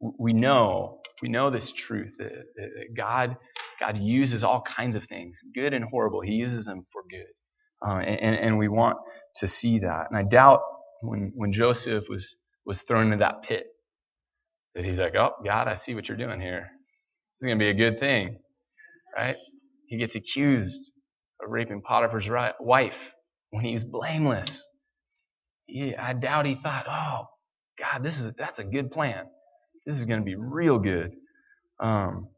we 0.00 0.32
know 0.32 1.00
we 1.22 1.28
know 1.28 1.50
this 1.50 1.72
truth 1.72 2.16
that, 2.18 2.32
that 2.56 2.70
God 2.96 3.36
God 3.80 3.98
uses 3.98 4.44
all 4.44 4.62
kinds 4.62 4.96
of 4.96 5.04
things, 5.04 5.40
good 5.54 5.74
and 5.74 5.84
horrible. 5.84 6.20
He 6.20 6.34
uses 6.34 6.66
them 6.66 6.86
for 6.92 7.02
good, 7.10 7.26
uh, 7.86 7.98
and, 8.00 8.36
and 8.36 8.58
we 8.58 8.68
want 8.68 8.98
to 9.36 9.48
see 9.48 9.80
that. 9.80 10.06
And 10.10 10.18
I 10.18 10.24
doubt 10.24 10.62
when 11.02 11.32
when 11.34 11.52
Joseph 11.52 12.04
was 12.08 12.36
was 12.66 12.82
thrown 12.82 13.06
into 13.06 13.18
that 13.18 13.42
pit 13.42 13.66
that 14.74 14.84
he's 14.84 14.98
like, 14.98 15.16
"Oh 15.16 15.32
God, 15.44 15.68
I 15.68 15.76
see 15.76 15.94
what 15.94 16.08
you're 16.08 16.18
doing 16.18 16.40
here. 16.40 16.68
This 17.40 17.42
is 17.42 17.46
going 17.48 17.58
to 17.58 17.64
be 17.64 17.70
a 17.70 17.74
good 17.74 18.00
thing, 18.00 18.38
right?" 19.16 19.36
He 19.86 19.98
gets 19.98 20.16
accused 20.16 20.92
of 21.42 21.50
raping 21.50 21.82
Potiphar's 21.82 22.28
wife 22.60 23.14
when 23.50 23.64
he's 23.64 23.84
blameless. 23.84 24.64
He, 25.66 25.96
I 25.96 26.14
doubt 26.14 26.46
he 26.46 26.56
thought, 26.56 26.86
oh, 26.88 27.26
God, 27.78 28.04
this 28.04 28.20
is 28.20 28.32
that's 28.38 28.58
a 28.58 28.64
good 28.64 28.90
plan. 28.90 29.26
This 29.88 29.96
is 29.96 30.04
going 30.04 30.20
to 30.20 30.24
be 30.24 30.34
real 30.34 30.78
good. 30.78 31.12
Um, 31.80 32.28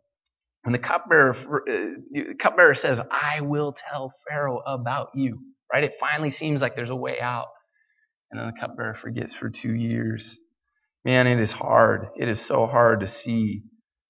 and 0.65 0.73
the 0.73 0.79
cupbearer, 0.79 1.35
uh, 1.35 2.35
cupbearer 2.39 2.77
says, 2.77 3.01
I 3.11 3.41
will 3.41 3.73
tell 3.73 4.15
Pharaoh 4.29 4.63
about 4.65 5.09
you, 5.17 5.41
right? 5.73 5.83
It 5.83 5.95
finally 5.99 6.31
seems 6.31 6.63
like 6.63 6.77
there's 6.77 6.91
a 6.91 6.97
way 6.97 7.21
out. 7.21 7.49
And 8.31 8.41
then 8.41 8.47
the 8.47 8.61
cupbearer 8.61 8.95
forgets 8.95 9.35
for 9.35 9.51
two 9.51 9.75
years. 9.75 10.39
Man, 11.05 11.27
it 11.27 11.41
is 11.41 11.51
hard. 11.51 12.11
It 12.17 12.29
is 12.29 12.41
so 12.41 12.67
hard 12.69 13.01
to 13.01 13.09
see 13.09 13.65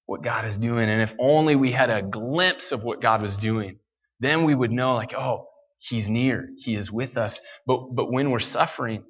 what 0.04 0.23
God 0.23 0.44
is 0.44 0.59
doing. 0.59 0.90
And 0.90 1.00
if 1.00 1.14
only 1.18 1.56
we 1.56 1.73
had 1.73 1.88
a 1.88 2.02
glimpse 2.02 2.73
of 2.73 2.82
what 2.82 3.00
God 3.00 3.23
was 3.23 3.38
doing, 3.38 3.78
then 4.18 4.44
we 4.44 4.54
would 4.54 4.70
know, 4.70 4.97
like, 4.97 5.14
oh, 5.14 5.47
He's 5.78 6.11
near. 6.11 6.50
He 6.59 6.75
is 6.75 6.92
with 6.92 7.16
us. 7.16 7.40
But, 7.66 7.94
but 7.94 8.12
when 8.12 8.30
we're 8.30 8.38
suffering 8.38 9.04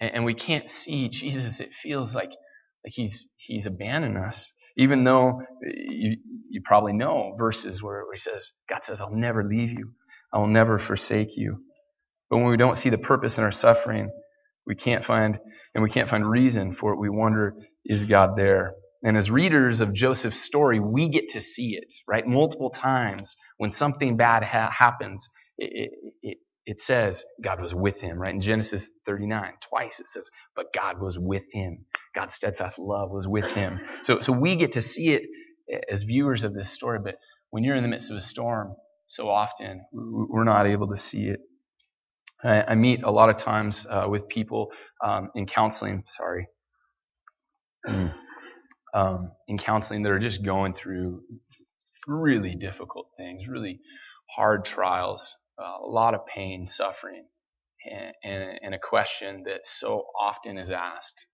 and, 0.00 0.14
and 0.14 0.24
we 0.24 0.32
can't 0.32 0.70
see 0.70 1.10
Jesus, 1.10 1.60
it 1.60 1.74
feels 1.74 2.14
like, 2.14 2.30
like 2.30 2.38
He's, 2.86 3.28
He's 3.36 3.66
abandoned 3.66 4.18
us. 4.18 4.52
Even 4.78 5.04
though 5.04 5.42
you, 5.62 6.18
you 6.50 6.62
probably 6.64 6.94
know 6.94 7.34
verses 7.38 7.82
where, 7.82 8.04
He 8.14 8.18
says, 8.20 8.52
God 8.70 8.84
says, 8.84 9.00
I'll 9.02 9.14
never 9.14 9.44
leave 9.44 9.72
you. 9.72 9.92
I 10.34 10.38
will 10.38 10.48
never 10.48 10.78
forsake 10.78 11.36
you. 11.36 11.58
But 12.30 12.38
when 12.38 12.46
we 12.48 12.56
don't 12.56 12.76
see 12.76 12.90
the 12.90 12.98
purpose 12.98 13.38
in 13.38 13.44
our 13.44 13.52
suffering, 13.52 14.10
we 14.66 14.74
can't 14.74 15.04
find, 15.04 15.38
and 15.74 15.84
we 15.84 15.90
can't 15.90 16.08
find 16.08 16.28
reason 16.28 16.72
for 16.72 16.92
it. 16.92 16.98
We 16.98 17.08
wonder, 17.08 17.54
is 17.84 18.04
God 18.04 18.36
there? 18.36 18.74
And 19.04 19.16
as 19.16 19.30
readers 19.30 19.80
of 19.80 19.92
Joseph's 19.92 20.40
story, 20.40 20.80
we 20.80 21.08
get 21.08 21.30
to 21.30 21.40
see 21.40 21.78
it, 21.80 21.92
right? 22.08 22.26
Multiple 22.26 22.70
times 22.70 23.36
when 23.58 23.70
something 23.70 24.16
bad 24.16 24.42
ha- 24.42 24.70
happens, 24.76 25.28
it, 25.58 25.70
it, 25.74 25.92
it, 26.22 26.38
says 26.80 27.24
God 27.42 27.60
was 27.60 27.74
with 27.74 28.00
him, 28.00 28.18
right? 28.18 28.34
In 28.34 28.40
Genesis 28.40 28.88
39, 29.06 29.52
twice 29.70 30.00
it 30.00 30.08
says, 30.08 30.28
but 30.56 30.72
God 30.74 31.00
was 31.00 31.18
with 31.18 31.44
him. 31.52 31.84
God's 32.16 32.34
steadfast 32.34 32.78
love 32.78 33.10
was 33.10 33.28
with 33.28 33.44
him. 33.44 33.78
So, 34.02 34.20
so 34.20 34.32
we 34.32 34.56
get 34.56 34.72
to 34.72 34.82
see 34.82 35.10
it 35.10 35.26
as 35.90 36.02
viewers 36.02 36.44
of 36.44 36.54
this 36.54 36.70
story, 36.70 36.98
but 37.04 37.18
when 37.50 37.62
you're 37.62 37.76
in 37.76 37.82
the 37.82 37.90
midst 37.90 38.10
of 38.10 38.16
a 38.16 38.22
storm, 38.22 38.74
so 39.06 39.28
often 39.28 39.84
we're 39.92 40.44
not 40.44 40.66
able 40.66 40.88
to 40.88 40.96
see 40.96 41.28
it. 41.28 41.40
I, 42.42 42.64
I 42.68 42.74
meet 42.74 43.02
a 43.02 43.10
lot 43.10 43.30
of 43.30 43.36
times 43.36 43.86
uh, 43.88 44.06
with 44.08 44.28
people 44.28 44.72
um, 45.04 45.30
in 45.34 45.46
counseling, 45.46 46.04
sorry, 46.06 46.48
um, 48.94 49.32
in 49.48 49.58
counseling 49.58 50.02
that 50.02 50.12
are 50.12 50.18
just 50.18 50.42
going 50.42 50.74
through 50.74 51.22
really 52.06 52.54
difficult 52.54 53.08
things, 53.16 53.48
really 53.48 53.80
hard 54.30 54.64
trials, 54.64 55.36
uh, 55.62 55.84
a 55.84 55.88
lot 55.88 56.14
of 56.14 56.26
pain, 56.26 56.66
suffering, 56.66 57.26
and, 57.90 58.14
and, 58.24 58.58
and 58.62 58.74
a 58.74 58.78
question 58.78 59.44
that 59.46 59.60
so 59.66 60.04
often 60.18 60.58
is 60.58 60.70
asked. 60.70 61.26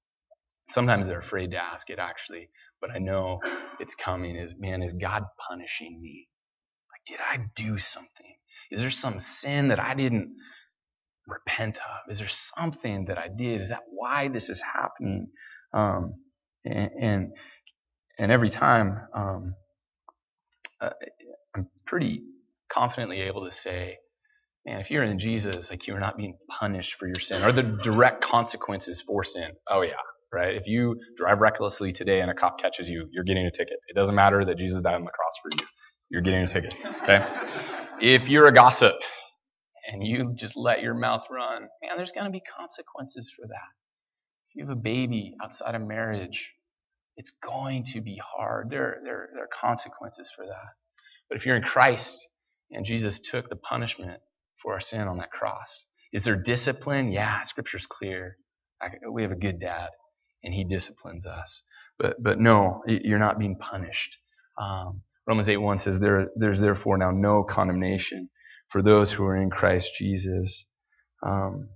Sometimes 0.72 1.06
they're 1.06 1.20
afraid 1.20 1.52
to 1.52 1.58
ask 1.58 1.90
it 1.90 1.98
actually, 1.98 2.48
but 2.80 2.90
I 2.90 2.98
know 2.98 3.40
it's 3.80 3.94
coming 3.94 4.36
is, 4.36 4.54
man, 4.58 4.82
is 4.82 4.94
God 4.94 5.24
punishing 5.48 6.00
me? 6.02 6.28
Like, 6.92 7.18
did 7.18 7.24
I 7.24 7.46
do 7.56 7.78
something? 7.78 8.34
Is 8.70 8.80
there 8.80 8.90
some 8.90 9.18
sin 9.18 9.68
that 9.68 9.80
I 9.80 9.94
didn't 9.94 10.34
repent 11.26 11.76
of? 11.78 12.10
Is 12.10 12.18
there 12.18 12.28
something 12.28 13.06
that 13.06 13.18
I 13.18 13.28
did? 13.28 13.60
Is 13.62 13.70
that 13.70 13.82
why 13.90 14.28
this 14.28 14.50
is 14.50 14.62
happening? 14.62 15.28
Um, 15.74 16.14
and, 16.64 16.90
and, 17.00 17.28
and 18.18 18.32
every 18.32 18.50
time, 18.50 19.00
um, 19.14 19.54
uh, 20.80 20.90
I'm 21.56 21.68
pretty 21.86 22.22
confidently 22.70 23.22
able 23.22 23.44
to 23.44 23.50
say, 23.50 23.98
man, 24.66 24.80
if 24.80 24.90
you're 24.90 25.04
in 25.04 25.18
Jesus, 25.18 25.70
like 25.70 25.86
you're 25.86 26.00
not 26.00 26.16
being 26.16 26.36
punished 26.48 26.94
for 26.94 27.06
your 27.06 27.20
sin. 27.20 27.42
Are 27.42 27.52
the 27.52 27.62
direct 27.62 28.22
consequences 28.24 29.00
for 29.00 29.24
sin? 29.24 29.52
Oh 29.68 29.82
yeah, 29.82 29.92
right? 30.32 30.56
If 30.56 30.66
you 30.66 30.96
drive 31.16 31.40
recklessly 31.40 31.92
today 31.92 32.20
and 32.20 32.30
a 32.30 32.34
cop 32.34 32.60
catches 32.60 32.88
you, 32.88 33.08
you're 33.12 33.24
getting 33.24 33.46
a 33.46 33.50
ticket. 33.50 33.78
It 33.88 33.94
doesn't 33.94 34.14
matter 34.14 34.44
that 34.44 34.58
Jesus 34.58 34.82
died 34.82 34.94
on 34.94 35.04
the 35.04 35.10
cross 35.10 35.34
for 35.42 35.50
you. 35.56 35.66
You're 36.10 36.22
getting 36.22 36.42
a 36.42 36.48
ticket. 36.48 36.74
Okay? 37.02 37.26
If 38.00 38.28
you're 38.28 38.48
a 38.48 38.54
gossip 38.54 38.94
and 39.90 40.06
you 40.06 40.34
just 40.34 40.56
let 40.56 40.82
your 40.82 40.94
mouth 40.94 41.24
run, 41.30 41.62
man, 41.82 41.96
there's 41.96 42.12
going 42.12 42.26
to 42.26 42.32
be 42.32 42.40
consequences 42.40 43.32
for 43.34 43.46
that. 43.46 43.70
If 44.50 44.56
you 44.56 44.64
have 44.64 44.76
a 44.76 44.80
baby 44.80 45.34
outside 45.42 45.74
of 45.74 45.82
marriage, 45.82 46.52
it's 47.16 47.32
going 47.44 47.84
to 47.92 48.00
be 48.00 48.20
hard. 48.24 48.70
There, 48.70 48.98
there, 49.04 49.30
there 49.34 49.44
are 49.44 49.48
consequences 49.60 50.30
for 50.34 50.46
that. 50.46 50.74
But 51.28 51.38
if 51.38 51.46
you're 51.46 51.56
in 51.56 51.62
Christ 51.62 52.26
and 52.70 52.84
Jesus 52.84 53.20
took 53.20 53.48
the 53.48 53.56
punishment 53.56 54.20
for 54.62 54.74
our 54.74 54.80
sin 54.80 55.02
on 55.08 55.18
that 55.18 55.30
cross, 55.30 55.86
is 56.12 56.24
there 56.24 56.36
discipline? 56.36 57.12
Yeah, 57.12 57.42
Scripture's 57.42 57.86
clear. 57.86 58.36
I, 58.82 58.88
we 59.10 59.22
have 59.22 59.32
a 59.32 59.36
good 59.36 59.60
dad, 59.60 59.88
and 60.44 60.52
he 60.52 60.64
disciplines 60.64 61.26
us. 61.26 61.62
But, 61.98 62.22
but 62.22 62.40
no, 62.40 62.82
you're 62.86 63.18
not 63.18 63.38
being 63.38 63.56
punished. 63.56 64.18
Um, 64.60 65.02
Romans 65.26 65.48
8 65.48 65.56
1 65.56 65.78
says, 65.78 66.00
there, 66.00 66.28
There's 66.36 66.60
therefore 66.60 66.98
now 66.98 67.10
no 67.10 67.44
condemnation 67.44 68.28
for 68.68 68.82
those 68.82 69.12
who 69.12 69.24
are 69.24 69.36
in 69.36 69.50
Christ 69.50 69.92
Jesus. 69.96 70.66
Um, 71.24 71.68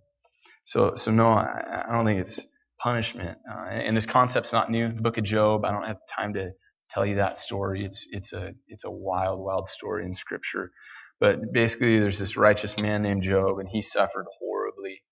so, 0.64 0.94
so 0.96 1.12
no, 1.12 1.28
I, 1.28 1.84
I, 1.88 1.94
don't 1.94 2.04
think 2.04 2.20
it's 2.20 2.44
punishment. 2.80 3.38
Uh, 3.48 3.68
and, 3.68 3.96
this 3.96 4.06
concept's 4.06 4.52
not 4.52 4.70
new. 4.70 4.92
The 4.92 5.02
book 5.02 5.18
of 5.18 5.24
Job, 5.24 5.64
I 5.64 5.70
don't 5.70 5.86
have 5.86 5.98
time 6.10 6.34
to 6.34 6.50
tell 6.90 7.06
you 7.06 7.16
that 7.16 7.38
story. 7.38 7.84
It's, 7.84 8.06
it's, 8.10 8.32
a, 8.32 8.52
it's 8.66 8.84
a 8.84 8.90
wild, 8.90 9.38
wild 9.38 9.68
story 9.68 10.04
in 10.04 10.12
Scripture. 10.12 10.72
But 11.20 11.52
basically, 11.52 12.00
there's 12.00 12.18
this 12.18 12.36
righteous 12.36 12.76
man 12.78 13.02
named 13.02 13.22
Job, 13.22 13.58
and 13.58 13.68
he 13.68 13.80
suffered 13.80 14.26
horribly. 14.40 15.02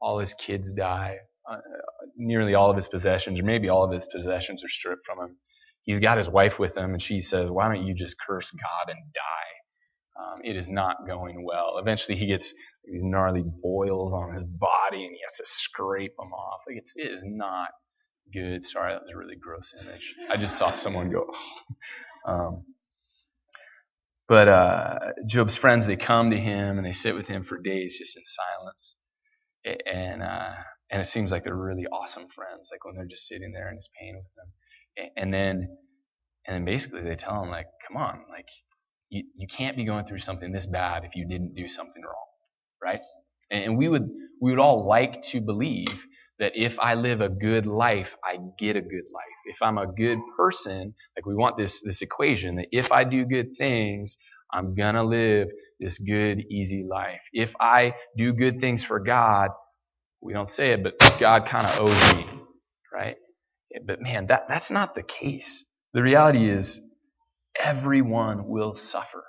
All 0.00 0.18
his 0.18 0.34
kids 0.34 0.72
die. 0.72 1.18
Uh, 1.50 1.56
nearly 2.16 2.54
all 2.54 2.70
of 2.70 2.76
his 2.76 2.88
possessions, 2.88 3.40
or 3.40 3.44
maybe 3.44 3.68
all 3.68 3.84
of 3.84 3.92
his 3.92 4.06
possessions, 4.06 4.64
are 4.64 4.68
stripped 4.68 5.04
from 5.04 5.18
him. 5.18 5.36
He's 5.82 6.00
got 6.00 6.18
his 6.18 6.28
wife 6.28 6.58
with 6.58 6.76
him, 6.76 6.92
and 6.92 7.02
she 7.02 7.20
says, 7.20 7.50
Why 7.50 7.72
don't 7.72 7.86
you 7.86 7.94
just 7.94 8.16
curse 8.24 8.50
God 8.50 8.92
and 8.92 9.12
die? 9.12 9.52
um, 10.18 10.40
it 10.44 10.56
is 10.56 10.70
not 10.70 11.06
going 11.06 11.44
well. 11.44 11.78
Eventually, 11.78 12.16
he 12.16 12.26
gets 12.26 12.52
these 12.84 13.02
gnarly 13.02 13.42
boils 13.62 14.12
on 14.12 14.34
his 14.34 14.44
body, 14.44 15.04
and 15.04 15.14
he 15.14 15.20
has 15.26 15.36
to 15.38 15.44
scrape 15.46 16.16
them 16.16 16.32
off. 16.32 16.60
Like 16.66 16.76
it's 16.78 16.94
it 16.96 17.10
is 17.10 17.22
not 17.24 17.70
good. 18.32 18.64
Sorry, 18.64 18.92
that 18.92 19.02
was 19.02 19.12
a 19.12 19.16
really 19.16 19.36
gross 19.36 19.72
image. 19.82 20.14
I 20.30 20.36
just 20.36 20.56
saw 20.56 20.72
someone 20.72 21.10
go. 21.10 21.26
um, 22.26 22.64
but 24.28 24.48
uh, 24.48 24.98
Job's 25.26 25.56
friends 25.56 25.86
they 25.86 25.96
come 25.96 26.30
to 26.30 26.38
him 26.38 26.78
and 26.78 26.86
they 26.86 26.92
sit 26.92 27.14
with 27.14 27.26
him 27.26 27.44
for 27.44 27.58
days 27.58 27.96
just 27.98 28.16
in 28.16 28.22
silence, 28.24 28.96
and 29.86 30.22
uh, 30.22 30.52
and 30.92 31.02
it 31.02 31.06
seems 31.06 31.32
like 31.32 31.44
they're 31.44 31.56
really 31.56 31.86
awesome 31.88 32.28
friends. 32.34 32.70
Like 32.72 32.84
when 32.86 32.96
they're 32.96 33.06
just 33.06 33.28
sitting 33.28 33.52
there 33.52 33.70
in 33.70 33.76
his 33.76 33.90
pain 34.00 34.16
with 34.16 34.26
them. 34.36 35.10
and 35.18 35.34
then 35.34 35.68
and 36.46 36.54
then 36.56 36.64
basically 36.64 37.02
they 37.02 37.16
tell 37.16 37.42
him 37.42 37.50
like, 37.50 37.66
come 37.86 37.96
on, 37.96 38.20
like 38.30 38.48
you, 39.10 39.24
you 39.36 39.46
can't 39.46 39.76
be 39.76 39.84
going 39.84 40.04
through 40.06 40.18
something 40.20 40.52
this 40.52 40.66
bad 40.66 41.04
if 41.04 41.14
you 41.14 41.26
didn't 41.26 41.54
do 41.54 41.68
something 41.68 42.02
wrong, 42.02 42.26
right? 42.82 43.00
And 43.50 43.76
we 43.78 43.88
would, 43.88 44.08
we 44.40 44.50
would 44.50 44.58
all 44.60 44.86
like 44.86 45.22
to 45.24 45.40
believe 45.40 45.88
that 46.38 46.52
if 46.56 46.78
I 46.80 46.94
live 46.94 47.20
a 47.20 47.28
good 47.28 47.66
life, 47.66 48.16
I 48.24 48.38
get 48.58 48.76
a 48.76 48.80
good 48.80 49.04
life. 49.14 49.24
If 49.46 49.62
I'm 49.62 49.78
a 49.78 49.86
good 49.86 50.18
person, 50.36 50.94
like 51.16 51.26
we 51.26 51.34
want 51.34 51.56
this, 51.58 51.80
this 51.82 52.02
equation 52.02 52.56
that 52.56 52.68
if 52.72 52.90
I 52.90 53.04
do 53.04 53.24
good 53.24 53.56
things, 53.56 54.16
I'm 54.52 54.74
gonna 54.74 55.04
live 55.04 55.48
this 55.78 55.98
good, 55.98 56.40
easy 56.50 56.84
life. 56.88 57.20
If 57.32 57.52
I 57.60 57.94
do 58.16 58.32
good 58.32 58.60
things 58.60 58.82
for 58.84 58.98
God, 59.00 59.50
we 60.22 60.32
don't 60.32 60.48
say 60.48 60.72
it, 60.72 60.82
but 60.82 60.94
God 61.20 61.46
kind 61.46 61.66
of 61.66 61.80
owes 61.80 62.14
me, 62.14 62.26
right? 62.92 63.16
But 63.86 64.00
man, 64.00 64.26
that, 64.26 64.48
that's 64.48 64.70
not 64.70 64.94
the 64.94 65.02
case. 65.02 65.64
The 65.94 66.02
reality 66.02 66.48
is 66.48 66.80
everyone 67.60 68.48
will 68.48 68.76
suffer. 68.76 69.24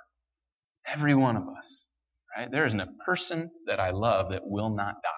Every 0.86 1.14
one 1.14 1.36
of 1.36 1.44
us. 1.58 1.88
Right? 2.36 2.50
There 2.50 2.66
isn't 2.66 2.80
a 2.80 2.88
person 3.06 3.50
that 3.66 3.80
I 3.80 3.90
love 3.90 4.30
that 4.30 4.42
will 4.46 4.70
not 4.70 4.96
die. 5.02 5.10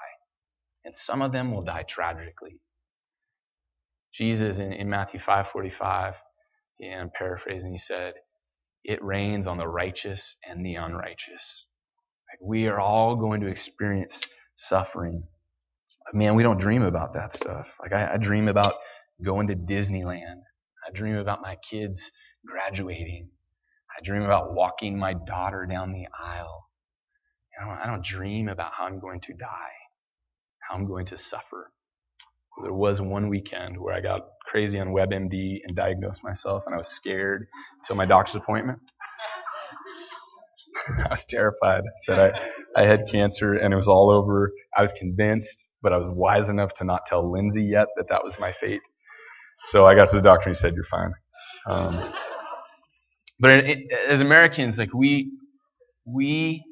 And 0.85 0.95
some 0.97 1.23
of 1.23 1.33
them 1.33 1.52
will 1.52 1.62
die 1.62 1.85
tragically. 1.85 2.61
Jesus 4.14 4.59
in, 4.59 4.73
in 4.73 4.88
Matthew 4.88 5.21
5:45, 5.21 6.14
and 6.80 7.00
I'm 7.02 7.11
paraphrasing, 7.16 7.73
he 7.73 7.78
said, 7.78 8.14
"It 8.85 9.02
rains 9.04 9.47
on 9.47 9.59
the 9.59 9.68
righteous 9.68 10.37
and 10.49 10.64
the 10.64 10.76
unrighteous." 10.76 11.66
Like 12.30 12.40
we 12.40 12.66
are 12.66 12.80
all 12.80 13.16
going 13.16 13.40
to 13.42 13.49
experience 13.49 14.23
suffering. 14.56 15.25
Man, 16.12 16.34
we 16.34 16.42
don't 16.42 16.58
dream 16.60 16.82
about 16.82 17.14
that 17.14 17.32
stuff. 17.32 17.76
Like 17.80 17.92
I, 17.92 18.14
I 18.14 18.16
dream 18.16 18.48
about 18.48 18.75
going 19.25 19.48
to 19.48 19.56
Disneyland. 19.56 20.40
I 20.86 20.90
dream 20.92 21.16
about 21.16 21.42
my 21.42 21.56
kids 21.68 22.10
graduating. 22.46 23.28
I 23.96 24.02
dream 24.04 24.22
about 24.22 24.54
walking 24.54 24.98
my 24.98 25.14
daughter 25.14 25.66
down 25.66 25.92
the 25.92 26.06
aisle. 26.22 26.66
I 27.60 27.86
don't 27.86 28.04
dream 28.04 28.48
about 28.48 28.72
how 28.75 28.84
I'm 28.84 29.00
going 29.00 29.20
to 29.22 29.32
die, 29.32 29.72
how 30.60 30.76
I'm 30.76 30.86
going 30.86 31.06
to 31.06 31.18
suffer. 31.18 31.72
There 32.62 32.72
was 32.72 33.00
one 33.00 33.28
weekend 33.28 33.78
where 33.78 33.94
I 33.94 34.00
got 34.00 34.22
crazy 34.46 34.78
on 34.78 34.88
WebMD 34.88 35.60
and 35.66 35.76
diagnosed 35.76 36.22
myself, 36.22 36.64
and 36.66 36.75
I 36.75 36.78
was 36.78 36.88
scared 36.88 37.46
until 37.78 37.96
my 37.96 38.06
doctor's 38.06 38.36
appointment. 38.36 38.78
I 40.88 41.08
was 41.08 41.25
terrified 41.25 41.84
that 42.08 42.20
I, 42.20 42.40
I 42.76 42.85
had 42.85 43.09
cancer 43.11 43.54
and 43.54 43.73
it 43.73 43.76
was 43.76 43.88
all 43.88 44.11
over. 44.11 44.52
I 44.76 44.83
was 44.83 44.92
convinced, 44.92 45.66
but 45.83 45.92
I 45.92 45.99
was 45.99 46.11
wise 46.11 46.50
enough 46.50 46.75
to 46.75 46.85
not 46.85 47.06
tell 47.06 47.30
Lindsay 47.30 47.64
yet 47.64 47.88
that 47.97 48.09
that 48.09 48.23
was 48.23 48.38
my 48.38 48.52
fate. 48.52 48.83
So 49.64 49.87
I 49.87 49.95
got 49.95 50.11
to 50.11 50.16
the 50.16 50.23
doctor 50.23 50.49
and 50.49 50.56
he 50.56 50.61
said, 50.61 50.75
You're 50.75 50.85
fine. 50.85 51.12
Um, 51.68 52.12
but 53.40 53.64
it, 53.64 53.78
as 54.09 54.21
Americans, 54.21 54.78
like 54.78 54.95
we 54.95 55.33
we 56.06 56.64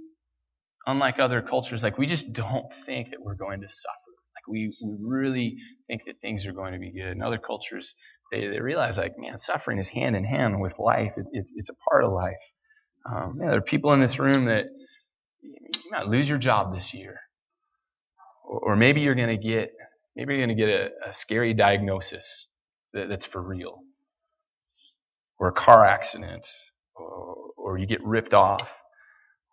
unlike 0.87 1.19
other 1.19 1.43
cultures, 1.43 1.83
like 1.83 1.99
we 1.99 2.07
just 2.07 2.33
don't 2.33 2.73
think 2.87 3.11
that 3.11 3.21
we're 3.21 3.35
going 3.35 3.61
to 3.61 3.69
suffer. 3.69 3.95
Like 4.37 4.49
we, 4.49 4.77
we 4.83 4.97
really 5.01 5.57
think 5.87 6.05
that 6.07 6.21
things 6.21 6.47
are 6.47 6.53
going 6.53 6.73
to 6.73 6.79
be 6.79 6.93
good. 6.93 7.13
In 7.13 7.23
other 7.23 7.39
cultures, 7.39 7.95
they, 8.33 8.47
they 8.49 8.61
realize 8.61 8.97
like, 8.99 9.15
man, 9.19 9.39
suffering 9.39 9.79
is 9.79 9.89
hand 9.89 10.17
in 10.17 10.25
hand 10.25 10.61
with 10.61 10.79
life. 10.79 11.15
It, 11.17 11.27
it's, 11.33 11.53
it's 11.57 11.71
a 11.71 11.91
part 11.91 12.05
of 12.05 12.13
life. 12.13 12.35
Um, 13.11 13.39
there 13.41 13.57
are 13.57 13.63
people 13.63 13.93
in 13.93 14.01
this 14.01 14.19
room 14.19 14.47
that 14.47 14.67
lose 16.03 16.29
your 16.29 16.39
job 16.39 16.73
this 16.75 16.93
year. 16.95 17.21
Or, 18.45 18.73
or 18.73 18.77
maybe 18.77 19.01
you're 19.01 19.15
going 19.15 19.29
to 19.29 19.37
get, 19.37 19.73
maybe 20.17 20.35
you're 20.35 20.47
going 20.47 20.57
to 20.57 20.63
get 20.63 20.69
a, 20.71 21.11
a 21.11 21.15
scary 21.15 21.55
diagnosis 21.55 22.49
that, 22.93 23.09
that's 23.09 23.27
for 23.27 23.43
real. 23.43 23.81
Or 25.39 25.49
a 25.49 25.53
car 25.53 25.85
accident. 25.85 26.47
Or, 26.97 27.37
or 27.57 27.79
you 27.79 27.87
get 27.87 28.05
ripped 28.05 28.35
off 28.35 28.73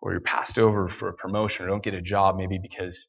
or 0.00 0.12
you're 0.12 0.20
passed 0.20 0.58
over 0.58 0.88
for 0.88 1.08
a 1.08 1.14
promotion 1.14 1.64
or 1.64 1.68
don't 1.68 1.82
get 1.82 1.94
a 1.94 2.02
job 2.02 2.36
maybe 2.36 2.58
because 2.60 3.08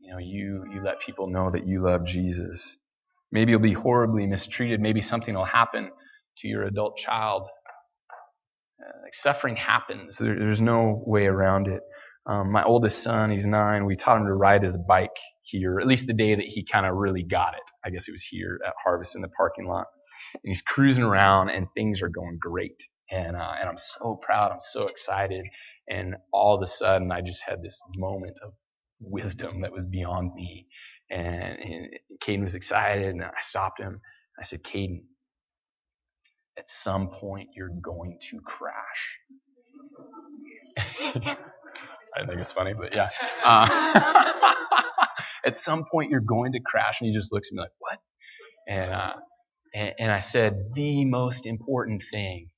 you 0.00 0.12
know 0.12 0.18
you 0.18 0.64
you 0.72 0.82
let 0.82 1.00
people 1.00 1.28
know 1.28 1.50
that 1.50 1.66
you 1.66 1.82
love 1.82 2.04
Jesus. 2.04 2.78
Maybe 3.32 3.52
you'll 3.52 3.60
be 3.60 3.74
horribly 3.74 4.26
mistreated. 4.26 4.80
Maybe 4.80 5.02
something 5.02 5.34
will 5.34 5.44
happen 5.44 5.90
to 6.38 6.48
your 6.48 6.64
adult 6.64 6.96
child. 6.96 7.42
Uh, 8.80 8.98
like 9.04 9.14
suffering 9.14 9.56
happens. 9.56 10.18
There, 10.18 10.38
there's 10.38 10.62
no 10.62 11.02
way 11.06 11.26
around 11.26 11.68
it. 11.68 11.82
Um, 12.28 12.52
my 12.52 12.62
oldest 12.62 13.02
son, 13.02 13.30
he's 13.30 13.46
nine. 13.46 13.86
We 13.86 13.96
taught 13.96 14.18
him 14.18 14.26
to 14.26 14.34
ride 14.34 14.62
his 14.62 14.78
bike 14.78 15.16
here, 15.42 15.80
at 15.80 15.86
least 15.86 16.06
the 16.06 16.12
day 16.12 16.34
that 16.34 16.44
he 16.44 16.64
kind 16.64 16.84
of 16.86 16.94
really 16.96 17.22
got 17.22 17.54
it. 17.54 17.62
I 17.84 17.90
guess 17.90 18.06
it 18.06 18.12
was 18.12 18.22
here 18.22 18.60
at 18.66 18.74
Harvest 18.84 19.16
in 19.16 19.22
the 19.22 19.28
parking 19.28 19.66
lot. 19.66 19.86
And 20.34 20.42
he's 20.44 20.62
cruising 20.62 21.04
around, 21.04 21.48
and 21.50 21.66
things 21.74 22.02
are 22.02 22.10
going 22.10 22.38
great. 22.40 22.82
And 23.10 23.34
uh, 23.36 23.52
and 23.58 23.68
I'm 23.68 23.78
so 23.78 24.20
proud. 24.22 24.52
I'm 24.52 24.60
so 24.60 24.88
excited. 24.88 25.46
And 25.88 26.16
all 26.32 26.54
of 26.54 26.62
a 26.62 26.66
sudden, 26.66 27.10
I 27.10 27.22
just 27.22 27.42
had 27.42 27.62
this 27.62 27.80
moment 27.96 28.38
of 28.44 28.52
wisdom 29.00 29.62
that 29.62 29.72
was 29.72 29.86
beyond 29.86 30.34
me. 30.34 30.66
And, 31.10 31.58
and 31.58 31.88
Caden 32.22 32.42
was 32.42 32.54
excited, 32.54 33.08
and 33.08 33.24
I 33.24 33.30
stopped 33.40 33.80
him. 33.80 34.00
I 34.38 34.44
said, 34.44 34.62
Caden, 34.62 35.00
at 36.58 36.68
some 36.68 37.08
point, 37.08 37.50
you're 37.56 37.70
going 37.82 38.18
to 38.30 38.40
crash. 38.42 39.18
I 42.18 42.26
think 42.26 42.40
it's 42.40 42.52
funny, 42.52 42.74
but 42.74 42.94
yeah. 42.94 43.10
Uh, 43.44 44.00
at 45.46 45.56
some 45.56 45.84
point, 45.90 46.10
you're 46.10 46.20
going 46.20 46.52
to 46.52 46.60
crash. 46.60 47.00
And 47.00 47.08
he 47.08 47.14
just 47.14 47.32
looks 47.32 47.48
at 47.48 47.54
me 47.54 47.60
like, 47.60 47.70
what? 47.78 47.98
And, 48.68 48.92
uh, 48.92 49.14
and, 49.74 49.92
and 49.98 50.12
I 50.12 50.18
said, 50.18 50.74
the 50.74 51.04
most 51.04 51.46
important 51.46 52.02
thing 52.10 52.50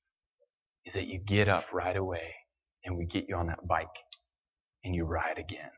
is 0.85 0.93
that 0.93 1.07
you 1.07 1.19
get 1.19 1.47
up 1.47 1.65
right 1.73 1.95
away 1.95 2.33
and 2.83 2.97
we 2.97 3.05
get 3.05 3.25
you 3.29 3.35
on 3.35 3.47
that 3.47 3.65
bike 3.67 3.87
and 4.83 4.95
you 4.95 5.05
ride 5.05 5.37
again. 5.37 5.69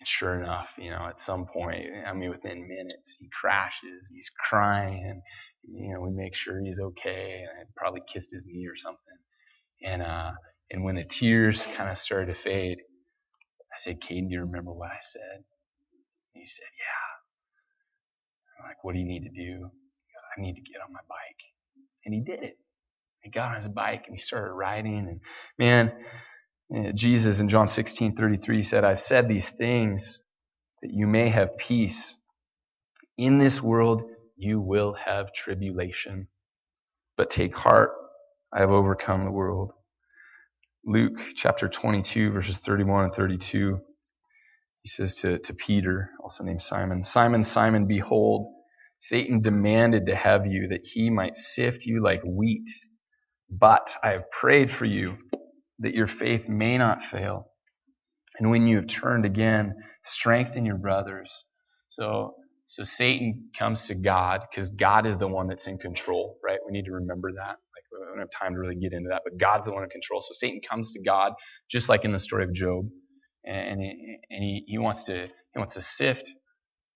And 0.00 0.06
sure 0.06 0.40
enough, 0.40 0.68
you 0.78 0.90
know, 0.90 1.06
at 1.08 1.18
some 1.18 1.46
point, 1.46 1.86
I 2.06 2.12
mean, 2.12 2.30
within 2.30 2.68
minutes, 2.68 3.16
he 3.18 3.28
crashes, 3.40 4.08
he's 4.12 4.30
crying, 4.48 5.04
and, 5.04 5.20
you 5.64 5.92
know, 5.92 6.00
we 6.00 6.10
make 6.10 6.36
sure 6.36 6.60
he's 6.60 6.78
okay, 6.78 7.40
and 7.40 7.48
I 7.48 7.64
probably 7.76 8.02
kissed 8.12 8.30
his 8.30 8.46
knee 8.46 8.66
or 8.68 8.76
something. 8.76 9.02
And, 9.84 10.02
uh, 10.02 10.30
and 10.70 10.84
when 10.84 10.96
the 10.96 11.04
tears 11.04 11.66
kind 11.76 11.90
of 11.90 11.98
started 11.98 12.34
to 12.34 12.40
fade, 12.42 12.78
I 13.72 13.76
said, 13.78 14.00
Caden, 14.00 14.28
do 14.28 14.34
you 14.34 14.40
remember 14.40 14.72
what 14.72 14.90
I 14.90 14.98
said? 15.00 15.44
he 16.34 16.44
said, 16.44 16.66
yeah. 16.78 18.62
I'm 18.62 18.68
like, 18.70 18.84
what 18.84 18.92
do 18.94 18.98
you 18.98 19.06
need 19.06 19.24
to 19.24 19.30
do? 19.30 19.34
He 19.34 19.54
goes, 19.58 20.24
I 20.36 20.40
need 20.40 20.54
to 20.54 20.60
get 20.62 20.80
on 20.86 20.92
my 20.92 21.00
bike. 21.08 21.42
And 22.04 22.14
he 22.14 22.20
did 22.20 22.42
it. 22.42 22.58
He 23.22 23.30
got 23.30 23.50
on 23.50 23.56
his 23.56 23.68
bike 23.68 24.04
and 24.06 24.14
he 24.16 24.20
started 24.20 24.52
riding. 24.52 25.08
And 25.08 25.20
man, 25.58 25.92
eh, 26.74 26.92
Jesus 26.94 27.40
in 27.40 27.48
John 27.48 27.68
16 27.68 28.14
33 28.14 28.62
said, 28.62 28.84
I've 28.84 29.00
said 29.00 29.28
these 29.28 29.48
things 29.48 30.22
that 30.82 30.92
you 30.92 31.06
may 31.06 31.28
have 31.28 31.58
peace. 31.58 32.16
In 33.18 33.38
this 33.38 33.62
world, 33.62 34.04
you 34.36 34.60
will 34.60 34.94
have 34.94 35.32
tribulation. 35.32 36.28
But 37.16 37.30
take 37.30 37.56
heart, 37.56 37.92
I 38.52 38.60
have 38.60 38.70
overcome 38.70 39.24
the 39.24 39.30
world. 39.32 39.72
Luke 40.88 41.18
chapter 41.34 41.68
22, 41.68 42.30
verses 42.32 42.56
31 42.60 43.04
and 43.04 43.14
32. 43.14 43.78
He 44.82 44.88
says 44.88 45.16
to, 45.16 45.38
to 45.40 45.52
Peter, 45.52 46.08
also 46.22 46.44
named 46.44 46.62
Simon, 46.62 47.02
Simon, 47.02 47.42
Simon, 47.42 47.86
behold, 47.86 48.54
Satan 48.96 49.42
demanded 49.42 50.06
to 50.06 50.16
have 50.16 50.46
you 50.46 50.68
that 50.68 50.86
he 50.86 51.10
might 51.10 51.36
sift 51.36 51.84
you 51.84 52.02
like 52.02 52.22
wheat. 52.24 52.66
But 53.50 53.94
I 54.02 54.12
have 54.12 54.30
prayed 54.30 54.70
for 54.70 54.86
you 54.86 55.18
that 55.80 55.94
your 55.94 56.06
faith 56.06 56.48
may 56.48 56.78
not 56.78 57.02
fail. 57.02 57.48
And 58.38 58.50
when 58.50 58.66
you 58.66 58.76
have 58.76 58.86
turned 58.86 59.26
again, 59.26 59.74
strengthen 60.04 60.64
your 60.64 60.78
brothers. 60.78 61.44
So, 61.88 62.34
so 62.66 62.82
Satan 62.82 63.50
comes 63.58 63.88
to 63.88 63.94
God 63.94 64.40
because 64.50 64.70
God 64.70 65.06
is 65.06 65.18
the 65.18 65.28
one 65.28 65.48
that's 65.48 65.66
in 65.66 65.76
control, 65.76 66.38
right? 66.42 66.58
We 66.64 66.72
need 66.72 66.86
to 66.86 66.92
remember 66.92 67.32
that. 67.34 67.56
We 68.08 68.16
don't 68.16 68.20
have 68.20 68.30
time 68.30 68.54
to 68.54 68.60
really 68.60 68.76
get 68.76 68.92
into 68.92 69.10
that, 69.10 69.22
but 69.24 69.38
God's 69.38 69.66
the 69.66 69.72
one 69.72 69.84
in 69.84 69.90
control. 69.90 70.20
So 70.20 70.30
Satan 70.32 70.60
comes 70.68 70.92
to 70.92 71.02
God, 71.02 71.32
just 71.70 71.88
like 71.88 72.04
in 72.04 72.12
the 72.12 72.18
story 72.18 72.44
of 72.44 72.52
Job, 72.52 72.86
and, 73.44 73.80
he, 73.80 74.18
and 74.30 74.42
he, 74.42 74.64
he 74.66 74.78
wants 74.78 75.04
to 75.04 75.26
he 75.26 75.58
wants 75.58 75.74
to 75.74 75.80
sift 75.80 76.30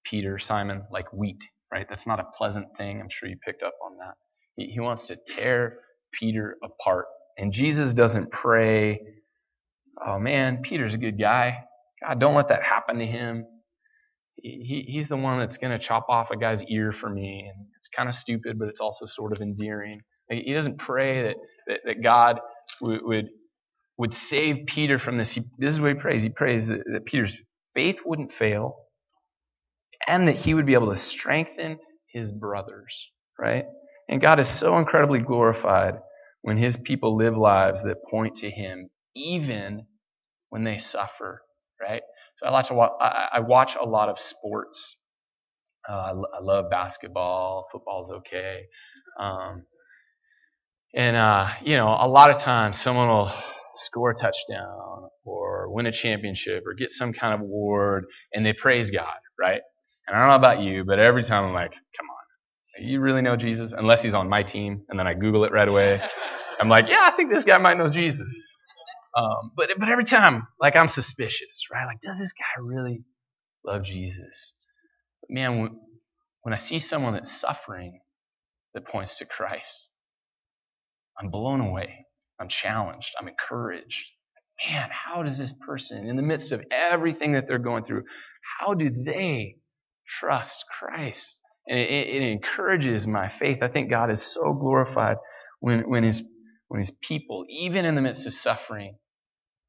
Peter, 0.04 0.38
Simon, 0.38 0.84
like 0.90 1.12
wheat, 1.12 1.42
right? 1.72 1.86
That's 1.88 2.06
not 2.06 2.20
a 2.20 2.24
pleasant 2.36 2.66
thing. 2.76 3.00
I'm 3.00 3.08
sure 3.08 3.28
you 3.28 3.36
picked 3.44 3.62
up 3.62 3.74
on 3.84 3.96
that. 3.98 4.14
He, 4.56 4.66
he 4.72 4.80
wants 4.80 5.06
to 5.08 5.16
tear 5.26 5.78
Peter 6.12 6.56
apart. 6.62 7.06
And 7.38 7.52
Jesus 7.52 7.94
doesn't 7.94 8.30
pray, 8.30 9.00
oh 10.06 10.18
man, 10.18 10.60
Peter's 10.62 10.94
a 10.94 10.98
good 10.98 11.18
guy. 11.18 11.64
God, 12.06 12.20
don't 12.20 12.34
let 12.34 12.48
that 12.48 12.62
happen 12.62 12.98
to 12.98 13.06
him. 13.06 13.46
He, 14.36 14.86
he's 14.88 15.08
the 15.08 15.16
one 15.16 15.38
that's 15.38 15.58
going 15.58 15.72
to 15.72 15.78
chop 15.78 16.06
off 16.08 16.30
a 16.30 16.36
guy's 16.36 16.64
ear 16.64 16.92
for 16.92 17.08
me. 17.08 17.50
And 17.54 17.66
it's 17.76 17.88
kind 17.88 18.08
of 18.08 18.14
stupid, 18.14 18.58
but 18.58 18.68
it's 18.68 18.80
also 18.80 19.06
sort 19.06 19.32
of 19.32 19.40
endearing. 19.40 20.00
He 20.32 20.52
doesn't 20.52 20.78
pray 20.78 21.22
that, 21.22 21.36
that, 21.68 21.80
that 21.86 22.02
God 22.02 22.40
would, 22.80 23.02
would, 23.02 23.28
would, 23.98 24.14
save 24.14 24.66
Peter 24.66 24.98
from 24.98 25.18
this. 25.18 25.32
He, 25.32 25.42
this 25.58 25.72
is 25.72 25.80
what 25.80 25.90
he 25.92 25.94
prays. 25.94 26.22
He 26.22 26.30
prays 26.30 26.68
that, 26.68 26.82
that 26.92 27.04
Peter's 27.06 27.36
faith 27.74 28.00
wouldn't 28.04 28.32
fail 28.32 28.76
and 30.06 30.28
that 30.28 30.36
he 30.36 30.54
would 30.54 30.66
be 30.66 30.74
able 30.74 30.90
to 30.90 30.96
strengthen 30.96 31.78
his 32.08 32.32
brothers, 32.32 33.10
right? 33.38 33.66
And 34.08 34.20
God 34.20 34.40
is 34.40 34.48
so 34.48 34.78
incredibly 34.78 35.20
glorified 35.20 35.96
when 36.42 36.56
his 36.56 36.76
people 36.76 37.16
live 37.16 37.36
lives 37.36 37.84
that 37.84 37.98
point 38.10 38.36
to 38.36 38.50
him, 38.50 38.90
even 39.14 39.86
when 40.50 40.64
they 40.64 40.78
suffer, 40.78 41.42
right? 41.80 42.02
So 42.36 42.46
I 42.46 42.50
watch 42.50 42.70
a, 42.70 42.74
I 42.74 43.40
watch 43.40 43.76
a 43.80 43.86
lot 43.86 44.08
of 44.08 44.18
sports. 44.18 44.96
Uh, 45.88 46.14
I 46.34 46.40
love 46.42 46.70
basketball. 46.70 47.66
Football's 47.72 48.10
okay. 48.12 48.64
Um, 49.18 49.64
and, 50.94 51.16
uh, 51.16 51.48
you 51.64 51.76
know, 51.76 51.88
a 51.88 52.08
lot 52.08 52.30
of 52.30 52.40
times 52.40 52.80
someone 52.80 53.08
will 53.08 53.32
score 53.74 54.10
a 54.10 54.14
touchdown 54.14 55.08
or 55.24 55.72
win 55.72 55.86
a 55.86 55.92
championship 55.92 56.64
or 56.66 56.74
get 56.74 56.90
some 56.90 57.12
kind 57.12 57.34
of 57.34 57.40
award 57.40 58.04
and 58.32 58.44
they 58.44 58.52
praise 58.52 58.90
God, 58.90 59.06
right? 59.38 59.60
And 60.06 60.16
I 60.16 60.20
don't 60.20 60.28
know 60.28 60.34
about 60.34 60.62
you, 60.62 60.84
but 60.84 60.98
every 60.98 61.22
time 61.22 61.44
I'm 61.44 61.54
like, 61.54 61.72
come 61.72 62.06
on 62.10 62.16
you 62.78 63.00
really 63.00 63.22
know 63.22 63.36
Jesus? 63.36 63.72
Unless 63.72 64.02
he's 64.02 64.14
on 64.14 64.28
my 64.28 64.42
team, 64.42 64.82
and 64.88 64.98
then 64.98 65.06
I 65.06 65.14
Google 65.14 65.44
it 65.44 65.52
right 65.52 65.68
away. 65.68 66.00
I'm 66.60 66.68
like, 66.68 66.86
yeah, 66.88 67.00
I 67.02 67.10
think 67.10 67.32
this 67.32 67.44
guy 67.44 67.58
might 67.58 67.76
know 67.76 67.88
Jesus. 67.88 68.46
Um, 69.16 69.52
but 69.56 69.70
but 69.78 69.88
every 69.88 70.04
time, 70.04 70.46
like 70.60 70.76
I'm 70.76 70.88
suspicious, 70.88 71.64
right? 71.72 71.86
Like, 71.86 72.00
does 72.00 72.18
this 72.18 72.32
guy 72.32 72.62
really 72.62 73.04
love 73.64 73.84
Jesus? 73.84 74.54
But 75.20 75.30
man, 75.30 75.60
when, 75.60 75.80
when 76.42 76.54
I 76.54 76.56
see 76.56 76.78
someone 76.78 77.12
that's 77.14 77.30
suffering 77.30 78.00
that 78.74 78.86
points 78.86 79.18
to 79.18 79.26
Christ, 79.26 79.90
I'm 81.18 81.30
blown 81.30 81.60
away. 81.60 82.06
I'm 82.40 82.48
challenged. 82.48 83.14
I'm 83.20 83.28
encouraged. 83.28 84.10
Man, 84.68 84.88
how 84.92 85.22
does 85.22 85.38
this 85.38 85.52
person, 85.52 86.06
in 86.06 86.16
the 86.16 86.22
midst 86.22 86.52
of 86.52 86.62
everything 86.70 87.32
that 87.32 87.46
they're 87.46 87.58
going 87.58 87.84
through, 87.84 88.04
how 88.60 88.74
do 88.74 88.90
they 88.90 89.56
trust 90.06 90.64
Christ? 90.78 91.40
And 91.66 91.78
it, 91.78 91.90
it, 91.90 92.22
encourages 92.22 93.06
my 93.06 93.28
faith. 93.28 93.62
I 93.62 93.68
think 93.68 93.90
God 93.90 94.10
is 94.10 94.22
so 94.22 94.52
glorified 94.52 95.16
when, 95.60 95.88
when, 95.88 96.02
his, 96.02 96.22
when 96.68 96.80
his 96.80 96.90
people, 96.90 97.44
even 97.48 97.84
in 97.84 97.94
the 97.94 98.02
midst 98.02 98.26
of 98.26 98.32
suffering, 98.32 98.96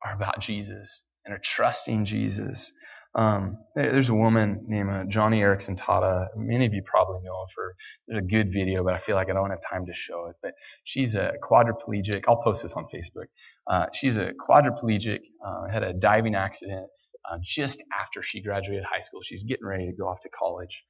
are 0.03 0.13
about 0.13 0.39
Jesus 0.39 1.03
and 1.25 1.34
are 1.34 1.41
trusting 1.43 2.06
Jesus. 2.06 2.71
Um, 3.15 3.58
there's 3.76 4.10
a 4.10 4.15
woman 4.15 4.65
named 4.67 4.89
uh, 4.89 5.04
Joni 5.04 5.39
Eareckson 5.39 5.78
Tada. 5.78 6.28
Many 6.36 6.65
of 6.65 6.73
you 6.73 6.82
probably 6.84 7.21
know 7.23 7.41
of 7.43 7.49
her. 7.56 7.76
There's 8.08 8.23
a 8.23 8.28
good 8.28 8.52
video, 8.52 8.84
but 8.84 8.93
I 8.93 8.99
feel 8.99 9.15
like 9.15 9.30
I 9.30 9.34
don't 9.34 9.49
have 9.52 9.62
time 9.69 9.86
to 9.86 9.93
show 9.93 10.28
it. 10.28 10.36
But 10.41 10.54
she's 10.84 11.15
a 11.15 11.34
quadriplegic. 11.43 12.23
I'll 12.28 12.41
post 12.41 12.63
this 12.63 12.73
on 12.73 12.86
Facebook. 12.86 13.28
Uh, 13.67 13.88
she's 13.93 14.17
a 14.17 14.32
quadriplegic. 14.49 15.19
Uh, 15.45 15.67
had 15.71 15.84
a 15.84 15.93
diving 15.93 16.36
accident 16.36 16.88
uh, 17.30 17.38
just 17.43 17.84
after 17.99 18.23
she 18.23 18.41
graduated 18.41 18.84
high 18.84 19.02
school. 19.02 19.21
She's 19.23 19.43
getting 19.43 19.65
ready 19.65 19.86
to 19.86 19.93
go 19.93 20.08
off 20.08 20.19
to 20.21 20.30
college. 20.30 20.84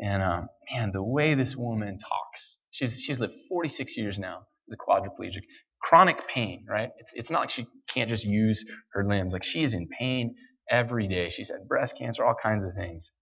And 0.00 0.22
um, 0.22 0.48
man, 0.72 0.92
the 0.92 1.02
way 1.02 1.34
this 1.34 1.56
woman 1.56 1.98
talks, 1.98 2.58
she's 2.70 2.98
she's 2.98 3.20
lived 3.20 3.34
46 3.48 3.96
years 3.96 4.18
now 4.18 4.40
as 4.68 4.74
a 4.74 4.76
quadriplegic. 4.76 5.42
chronic 5.82 6.26
pain, 6.28 6.64
right? 6.68 6.90
It's, 6.98 7.12
it's 7.14 7.30
not 7.30 7.40
like 7.40 7.50
she 7.50 7.66
can't 7.92 8.08
just 8.08 8.24
use 8.24 8.64
her 8.92 9.04
limbs. 9.06 9.32
Like 9.32 9.44
she 9.44 9.62
is 9.62 9.74
in 9.74 9.88
pain 9.88 10.34
every 10.70 11.08
day. 11.08 11.30
She 11.30 11.44
said 11.44 11.68
breast 11.68 11.98
cancer, 11.98 12.24
all 12.24 12.36
kinds 12.40 12.64
of 12.64 12.74
things. 12.74 13.12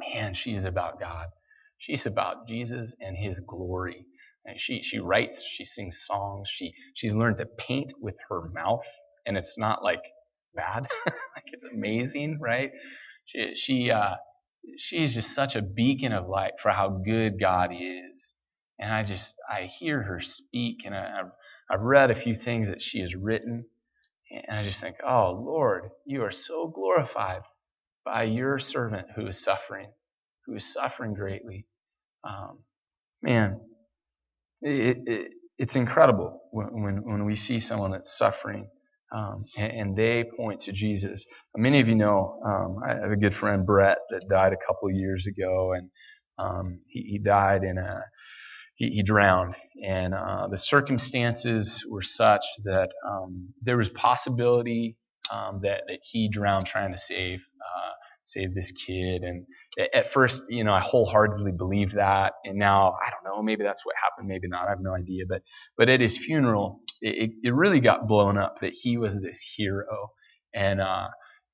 Man, 0.00 0.34
she 0.34 0.54
is 0.54 0.64
about 0.64 1.00
God. 1.00 1.28
She's 1.78 2.06
about 2.06 2.48
Jesus 2.48 2.94
and 3.00 3.16
his 3.16 3.40
glory. 3.40 4.06
And 4.46 4.60
she, 4.60 4.82
she 4.82 4.98
writes, 4.98 5.42
she 5.44 5.64
sings 5.64 6.04
songs, 6.06 6.48
she, 6.50 6.72
she's 6.94 7.14
learned 7.14 7.38
to 7.38 7.46
paint 7.58 7.92
with 8.00 8.16
her 8.28 8.50
mouth. 8.54 8.84
And 9.26 9.36
it's 9.36 9.58
not 9.58 9.82
like 9.82 10.02
bad. 10.54 10.86
like 11.06 11.46
it's 11.52 11.64
amazing, 11.64 12.38
right? 12.40 12.70
She, 13.26 13.54
she, 13.56 13.90
uh, 13.90 14.16
she's 14.78 15.14
just 15.14 15.34
such 15.34 15.56
a 15.56 15.62
beacon 15.62 16.12
of 16.12 16.28
light 16.28 16.54
for 16.62 16.70
how 16.70 16.88
good 16.90 17.40
God 17.40 17.72
is. 17.72 18.34
And 18.78 18.92
I 18.92 19.02
just, 19.02 19.36
I 19.50 19.62
hear 19.64 20.02
her 20.02 20.20
speak 20.20 20.82
and 20.84 20.94
I, 20.94 21.20
I've, 21.20 21.32
I've 21.70 21.82
read 21.82 22.10
a 22.10 22.14
few 22.14 22.36
things 22.36 22.68
that 22.68 22.82
she 22.82 23.00
has 23.00 23.14
written. 23.14 23.66
And 24.30 24.58
I 24.58 24.62
just 24.64 24.80
think, 24.80 24.96
oh 25.06 25.32
Lord, 25.32 25.90
you 26.04 26.22
are 26.22 26.32
so 26.32 26.68
glorified 26.68 27.42
by 28.04 28.24
your 28.24 28.58
servant 28.58 29.08
who 29.14 29.26
is 29.26 29.42
suffering, 29.42 29.88
who 30.46 30.54
is 30.54 30.72
suffering 30.72 31.14
greatly. 31.14 31.66
Um, 32.24 32.58
man, 33.22 33.60
it, 34.62 34.98
it, 35.06 35.32
it's 35.58 35.76
incredible 35.76 36.40
when, 36.50 36.82
when, 36.82 36.96
when 37.04 37.24
we 37.24 37.36
see 37.36 37.58
someone 37.60 37.92
that's 37.92 38.16
suffering 38.16 38.68
um, 39.12 39.44
and, 39.56 39.72
and, 39.72 39.96
they 39.96 40.24
point 40.36 40.60
to 40.62 40.72
Jesus. 40.72 41.24
Many 41.56 41.80
of 41.80 41.88
you 41.88 41.94
know 41.94 42.40
um, 42.44 42.78
I 42.84 42.96
have 42.96 43.12
a 43.12 43.16
good 43.16 43.34
friend 43.34 43.64
Brett 43.64 43.98
that 44.10 44.28
died 44.28 44.52
a 44.52 44.66
couple 44.66 44.90
years 44.90 45.28
ago, 45.28 45.74
and 45.74 45.90
um, 46.38 46.80
he, 46.88 47.02
he, 47.02 47.18
died 47.18 47.62
in 47.62 47.78
a 47.78 48.02
he, 48.76 48.90
he 48.90 49.02
drowned, 49.02 49.54
and 49.84 50.14
uh, 50.14 50.46
the 50.48 50.56
circumstances 50.56 51.84
were 51.90 52.02
such 52.02 52.44
that 52.64 52.90
um, 53.06 53.48
there 53.62 53.76
was 53.76 53.88
possibility 53.88 54.96
um, 55.30 55.60
that 55.62 55.82
that 55.88 55.98
he 56.02 56.28
drowned 56.28 56.66
trying 56.66 56.92
to 56.92 56.98
save 56.98 57.40
uh, 57.40 57.92
save 58.24 58.54
this 58.54 58.72
kid. 58.72 59.22
And 59.22 59.46
at 59.94 60.12
first, 60.12 60.42
you 60.48 60.62
know, 60.62 60.72
I 60.72 60.80
wholeheartedly 60.80 61.52
believed 61.52 61.94
that, 61.96 62.34
and 62.44 62.58
now 62.58 62.94
I 63.04 63.10
don't 63.10 63.24
know, 63.24 63.42
maybe 63.42 63.64
that's 63.64 63.84
what 63.84 63.94
happened, 64.02 64.28
maybe 64.28 64.48
not. 64.48 64.66
I 64.66 64.70
have 64.70 64.80
no 64.80 64.94
idea. 64.94 65.24
But 65.28 65.42
but 65.78 65.88
at 65.88 66.00
his 66.00 66.16
funeral, 66.16 66.80
it, 67.00 67.30
it 67.42 67.54
really 67.54 67.80
got 67.80 68.06
blown 68.06 68.36
up 68.36 68.60
that 68.60 68.72
he 68.74 68.98
was 68.98 69.18
this 69.20 69.40
hero, 69.56 70.12
and 70.54 70.80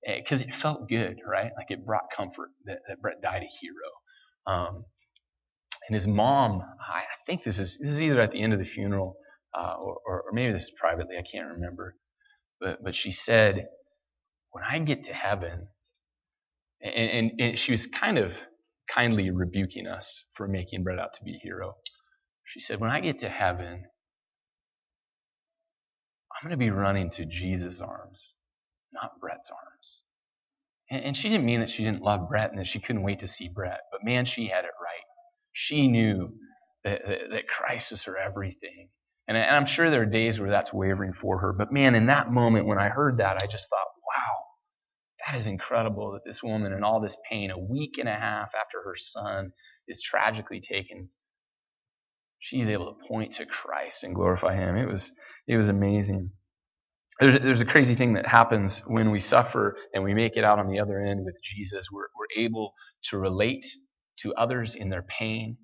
because 0.05 0.43
uh, 0.43 0.47
it 0.49 0.55
felt 0.55 0.89
good, 0.89 1.21
right? 1.27 1.53
Like 1.57 1.71
it 1.71 1.87
brought 1.87 2.11
comfort 2.15 2.51
that, 2.65 2.79
that 2.89 3.01
Brett 3.01 3.23
died 3.23 3.43
a 3.43 3.51
hero. 3.61 3.91
Um, 4.45 4.85
and 5.93 6.01
his 6.01 6.07
mom, 6.07 6.63
I 6.81 7.03
think 7.27 7.45
this 7.45 7.59
is 7.59 7.77
this 7.79 7.93
is 7.93 8.01
either 8.01 8.19
at 8.23 8.33
the 8.33 8.41
end 8.41 8.55
of 8.55 8.59
the 8.59 8.65
funeral 8.65 9.15
uh, 9.55 9.75
or, 9.79 9.99
or 10.07 10.33
maybe 10.33 10.51
this 10.51 10.63
is 10.63 10.73
privately, 10.81 11.19
I 11.19 11.23
can't 11.31 11.53
remember. 11.53 11.97
But 12.59 12.83
but 12.83 12.95
she 12.95 13.13
said, 13.13 13.67
when 14.53 14.65
I 14.65 14.79
get 14.79 15.05
to 15.05 15.13
heaven, 15.13 15.69
and, 16.81 16.95
and, 16.95 17.41
and 17.41 17.59
she 17.59 17.73
was 17.73 17.87
kind 17.89 18.17
of 18.17 18.33
kindly 18.89 19.29
rebuking 19.29 19.87
us 19.87 20.25
for 20.33 20.49
making 20.49 20.83
Brett 20.83 20.99
out 20.99 21.13
to 21.13 21.25
be 21.25 21.35
a 21.35 21.41
hero. 21.43 21.75
She 22.45 22.61
said, 22.61 22.81
when 22.81 22.91
I 22.91 23.01
get 23.01 23.19
to 23.19 23.29
heaven, 23.29 23.85
I'm 26.33 26.49
going 26.49 26.53
to 26.53 26.57
be 26.57 26.71
running 26.71 27.11
to 27.11 27.27
Jesus' 27.27 27.81
arms, 27.81 28.35
not 28.95 29.21
Brett's 29.21 29.51
arms. 29.51 30.05
And, 30.91 31.05
and 31.05 31.17
she 31.17 31.29
didn't 31.29 31.45
mean 31.45 31.61
that 31.61 31.69
she 31.71 31.85
didn't 31.85 32.01
love 32.01 32.31
Brett 32.31 32.51
and 32.51 32.59
that 32.61 32.67
she 32.67 32.81
couldn't 32.81 33.03
wait 33.03 33.21
to 33.21 33.29
see 33.29 33.51
Brett, 33.55 33.81
but 33.93 34.03
man, 34.03 34.25
she 34.25 34.49
had 34.49 34.65
it 34.65 34.73
right. 34.81 35.12
She 35.53 35.89
knew 35.89 36.33
that, 36.85 37.03
that, 37.07 37.19
that 37.31 37.49
Christ 37.49 37.93
is 37.93 38.05
her 38.05 38.17
everything. 38.19 38.89
And, 39.29 39.37
and 39.37 39.57
I'm 39.57 39.67
sure 39.67 39.91
there 39.91 40.03
are 40.03 40.07
days 40.07 40.41
where 40.41 40.51
that's 40.51 40.73
wavering 40.73 41.13
for 41.13 41.39
her, 41.39 41.53
but 41.53 41.73
man, 41.73 41.95
in 41.95 42.07
that 42.07 42.33
moment 42.33 42.67
when 42.67 42.79
I 42.79 42.89
heard 42.89 43.19
that, 43.19 43.37
I 43.43 43.47
just 43.47 43.71
thought, 43.71 43.87
wow, 44.07 44.37
that 45.27 45.39
is 45.39 45.47
incredible 45.47 46.13
that 46.13 46.25
this 46.27 46.43
woman, 46.43 46.73
in 46.73 46.83
all 46.83 47.01
this 47.01 47.17
pain, 47.31 47.51
a 47.51 47.59
week 47.59 47.99
and 47.99 48.09
a 48.09 48.15
half 48.15 48.51
after 48.61 48.83
her 48.85 48.97
son 48.97 49.53
is 49.89 50.03
tragically 50.03 50.61
taken, 50.61 51.09
she's 52.41 52.69
able 52.69 52.95
to 52.95 53.09
point 53.09 53.33
to 53.35 53.47
Christ 53.47 54.05
and 54.05 54.15
glorify 54.15 54.57
Him. 54.57 54.77
It 54.77 54.89
was 54.91 55.13
it 55.47 55.57
was 55.57 55.69
amazing. 55.69 56.31
There's, 57.21 57.41
there's 57.41 57.61
a 57.61 57.67
crazy 57.67 57.95
thing 57.95 58.15
that 58.15 58.27
happens 58.27 58.81
when 58.87 59.11
we 59.11 59.21
suffer 59.21 59.77
and 59.95 60.03
we 60.03 60.15
make 60.15 60.37
it 60.37 60.45
out 60.45 60.59
on 60.59 60.69
the 60.69 60.81
other 60.81 61.01
end 61.01 61.25
with 61.25 61.39
Jesus. 61.43 61.87
We're, 61.93 62.09
we're 62.19 62.43
able 62.45 62.75
to 63.05 63.19
relate 63.19 63.65
to 64.23 64.35
others 64.35 64.75
in 64.75 64.89
their 64.89 65.03
pain, 65.03 65.57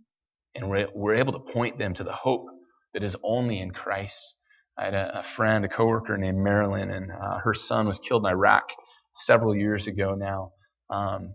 and 0.55 0.68
we're, 0.71 0.88
we're 0.94 1.16
able 1.16 1.33
to 1.33 1.53
point 1.53 1.79
them 1.79 1.94
to 1.94 2.05
the 2.05 2.12
hope 2.12 2.47
that 2.94 3.03
is 3.03 3.16
only 3.23 3.61
in 3.61 3.71
Christ. 3.71 4.35
I 4.79 4.85
had 4.87 4.94
a, 4.94 5.21
a 5.21 5.23
friend, 5.23 5.64
a 5.64 5.68
coworker 5.68 6.16
named 6.16 6.38
Marilyn, 6.38 6.90
and 6.90 7.11
uh, 7.12 7.38
her 7.44 7.55
son 7.55 7.87
was 7.87 7.99
killed 7.99 8.25
in 8.25 8.31
Iraq 8.31 8.64
several 9.14 9.57
years 9.57 9.87
ago 9.87 10.14
now. 10.14 10.53
Um, 10.90 11.35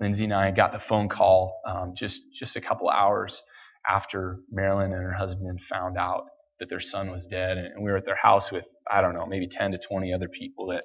Lindsay 0.00 0.24
and 0.24 0.34
I 0.34 0.50
got 0.50 0.72
the 0.72 0.78
phone 0.78 1.08
call 1.08 1.60
um, 1.66 1.94
just 1.96 2.20
just 2.34 2.56
a 2.56 2.60
couple 2.60 2.90
hours 2.90 3.42
after 3.88 4.38
Marilyn 4.50 4.92
and 4.92 5.02
her 5.02 5.12
husband 5.14 5.60
found 5.62 5.96
out 5.98 6.24
that 6.60 6.68
their 6.68 6.80
son 6.80 7.10
was 7.10 7.26
dead, 7.26 7.58
and 7.58 7.82
we 7.84 7.90
were 7.90 7.98
at 7.98 8.04
their 8.04 8.16
house 8.16 8.52
with 8.52 8.66
I 8.90 9.00
don't 9.00 9.14
know 9.14 9.26
maybe 9.26 9.48
10 9.48 9.72
to 9.72 9.78
20 9.78 10.12
other 10.12 10.28
people 10.28 10.68
that 10.68 10.84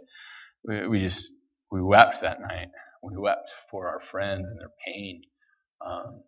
we, 0.64 0.88
we 0.88 1.00
just 1.00 1.32
we 1.72 1.82
wept 1.82 2.22
that 2.22 2.42
night. 2.42 2.70
We 3.04 3.18
wept 3.18 3.50
for 3.72 3.88
our 3.88 4.00
friends 4.00 4.50
and 4.50 4.60
their 4.60 4.72
pain. 4.86 5.22
Um, 5.86 6.22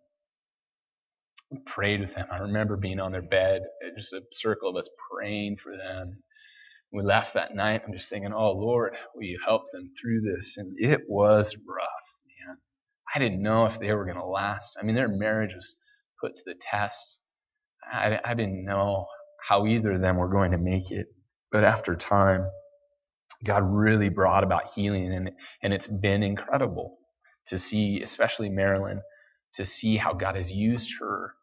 we 1.50 1.58
prayed 1.66 2.00
with 2.00 2.14
them. 2.14 2.26
I 2.32 2.38
remember 2.38 2.76
being 2.76 3.00
on 3.00 3.12
their 3.12 3.22
bed, 3.22 3.62
just 3.96 4.12
a 4.14 4.22
circle 4.32 4.70
of 4.70 4.76
us 4.76 4.88
praying 5.12 5.58
for 5.62 5.76
them. 5.76 6.22
We 6.92 7.02
left 7.02 7.34
that 7.34 7.54
night. 7.54 7.82
I'm 7.86 7.94
just 7.94 8.10
thinking, 8.10 8.32
oh 8.34 8.52
Lord, 8.52 8.94
will 9.14 9.24
you 9.24 9.38
help 9.46 9.64
them 9.72 9.88
through 10.00 10.22
this? 10.22 10.56
And 10.58 10.74
it 10.78 11.02
was 11.08 11.54
rough, 11.68 12.46
man. 12.48 12.56
I 13.14 13.18
didn't 13.18 13.42
know 13.42 13.66
if 13.66 13.80
they 13.80 13.92
were 13.92 14.04
going 14.06 14.18
to 14.18 14.26
last. 14.26 14.76
I 14.80 14.84
mean, 14.84 14.96
their 14.96 15.08
marriage 15.08 15.54
was 15.54 15.76
put 16.20 16.36
to 16.36 16.42
the 16.46 16.54
test. 16.60 17.18
I, 17.92 18.20
I 18.24 18.34
didn't 18.34 18.64
know 18.64 19.06
how 19.48 19.66
either 19.66 19.92
of 19.92 20.02
them 20.02 20.16
were 20.18 20.30
going 20.30 20.52
to 20.52 20.58
make 20.58 20.90
it. 20.90 21.06
But 21.52 21.64
after 21.64 21.96
time, 21.96 22.46
God 23.44 23.62
really 23.64 24.08
brought 24.10 24.44
about 24.44 24.72
healing, 24.74 25.12
and, 25.14 25.30
and 25.62 25.72
it's 25.72 25.88
been 25.88 26.22
incredible 26.24 26.98
to 27.48 27.58
see, 27.58 28.02
especially 28.02 28.50
Marilyn, 28.50 29.02
to 29.54 29.64
see 29.64 29.96
how 29.96 30.12
God 30.14 30.36
has 30.36 30.50
used 30.50 30.90
her 31.00 31.34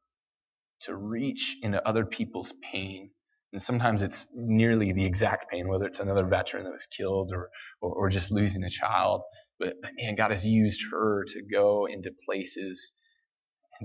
to 0.81 0.95
reach 0.95 1.57
into 1.61 1.85
other 1.87 2.05
people's 2.05 2.53
pain. 2.71 3.11
And 3.51 3.61
sometimes 3.61 4.01
it's 4.01 4.27
nearly 4.35 4.93
the 4.93 5.05
exact 5.05 5.49
pain, 5.51 5.67
whether 5.67 5.85
it's 5.85 5.99
another 5.99 6.25
veteran 6.25 6.63
that 6.65 6.71
was 6.71 6.85
killed 6.85 7.31
or, 7.33 7.49
or, 7.81 7.93
or 7.93 8.09
just 8.09 8.31
losing 8.31 8.63
a 8.63 8.69
child. 8.69 9.21
But, 9.59 9.73
but 9.81 9.91
man, 9.97 10.15
God 10.15 10.31
has 10.31 10.45
used 10.45 10.81
her 10.91 11.25
to 11.29 11.41
go 11.51 11.87
into 11.87 12.11
places 12.25 12.91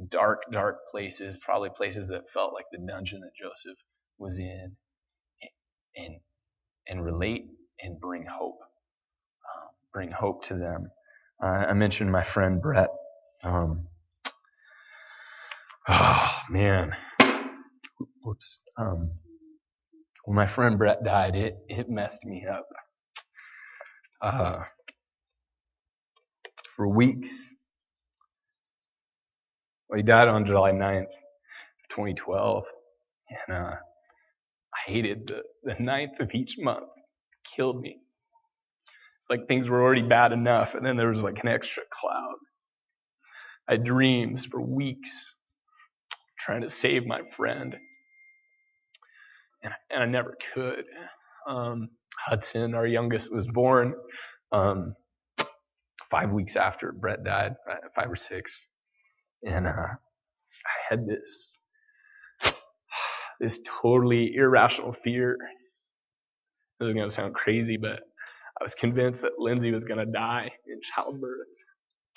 dark, 0.08 0.42
dark 0.52 0.86
places, 0.90 1.38
probably 1.38 1.70
places 1.70 2.08
that 2.08 2.30
felt 2.32 2.52
like 2.52 2.66
the 2.72 2.78
dungeon 2.86 3.20
that 3.20 3.30
Joseph 3.40 3.78
was 4.18 4.38
in, 4.38 4.76
and 5.96 6.16
and 6.86 7.04
relate 7.04 7.46
and 7.80 7.98
bring 8.00 8.26
hope, 8.26 8.58
um, 8.60 9.68
bring 9.92 10.10
hope 10.10 10.44
to 10.44 10.54
them. 10.54 10.90
Uh, 11.42 11.46
I 11.46 11.72
mentioned 11.72 12.12
my 12.12 12.22
friend 12.22 12.60
Brett. 12.60 12.90
Um, 13.42 13.88
oh 15.88 16.32
man, 16.50 16.92
whoops. 18.22 18.58
Um, 18.78 19.10
when 20.24 20.36
my 20.36 20.46
friend 20.46 20.78
Brett 20.78 21.04
died, 21.04 21.36
it 21.36 21.56
it 21.68 21.90
messed 21.90 22.24
me 22.24 22.46
up. 22.50 22.66
Uh, 24.22 24.64
for 26.76 26.88
weeks, 26.88 27.50
well, 29.88 29.98
he 29.98 30.02
died 30.02 30.28
on 30.28 30.44
July 30.44 30.72
9th, 30.72 31.06
2012. 31.90 32.64
And 33.30 33.56
uh, 33.56 33.70
I 33.70 34.90
hated 34.90 35.28
the, 35.28 35.42
the 35.62 35.74
9th 35.74 36.20
of 36.20 36.34
each 36.34 36.56
month. 36.58 36.84
It 36.84 37.56
killed 37.56 37.80
me. 37.80 37.98
It's 39.20 39.30
like 39.30 39.48
things 39.48 39.68
were 39.68 39.82
already 39.82 40.02
bad 40.02 40.32
enough, 40.32 40.74
and 40.74 40.84
then 40.84 40.96
there 40.96 41.08
was 41.08 41.22
like 41.22 41.40
an 41.42 41.48
extra 41.48 41.82
cloud. 41.90 42.36
I 43.68 43.72
had 43.72 43.84
dreams 43.84 44.44
for 44.44 44.60
weeks 44.60 45.34
trying 46.44 46.62
to 46.62 46.70
save 46.70 47.06
my 47.06 47.22
friend. 47.36 47.76
And, 49.62 49.74
and 49.90 50.02
I 50.02 50.06
never 50.06 50.36
could. 50.54 50.84
Um, 51.48 51.90
Hudson, 52.18 52.74
our 52.74 52.86
youngest, 52.86 53.32
was 53.32 53.46
born 53.48 53.94
um, 54.52 54.94
five 56.10 56.30
weeks 56.32 56.56
after 56.56 56.92
Brett 56.92 57.24
died, 57.24 57.54
five 57.96 58.10
or 58.10 58.16
six 58.16 58.68
and 59.44 59.66
uh, 59.66 59.70
I 59.70 60.10
had 60.90 61.06
this 61.06 61.58
this 63.40 63.60
totally 63.82 64.34
irrational 64.36 64.92
fear. 64.92 65.38
This 66.80 66.88
is 66.88 66.94
gonna 66.94 67.10
sound 67.10 67.34
crazy, 67.34 67.76
but 67.76 68.00
I 68.60 68.64
was 68.64 68.74
convinced 68.74 69.22
that 69.22 69.38
Lindsay 69.38 69.72
was 69.72 69.84
gonna 69.84 70.06
die 70.06 70.50
in 70.66 70.80
childbirth, 70.82 71.48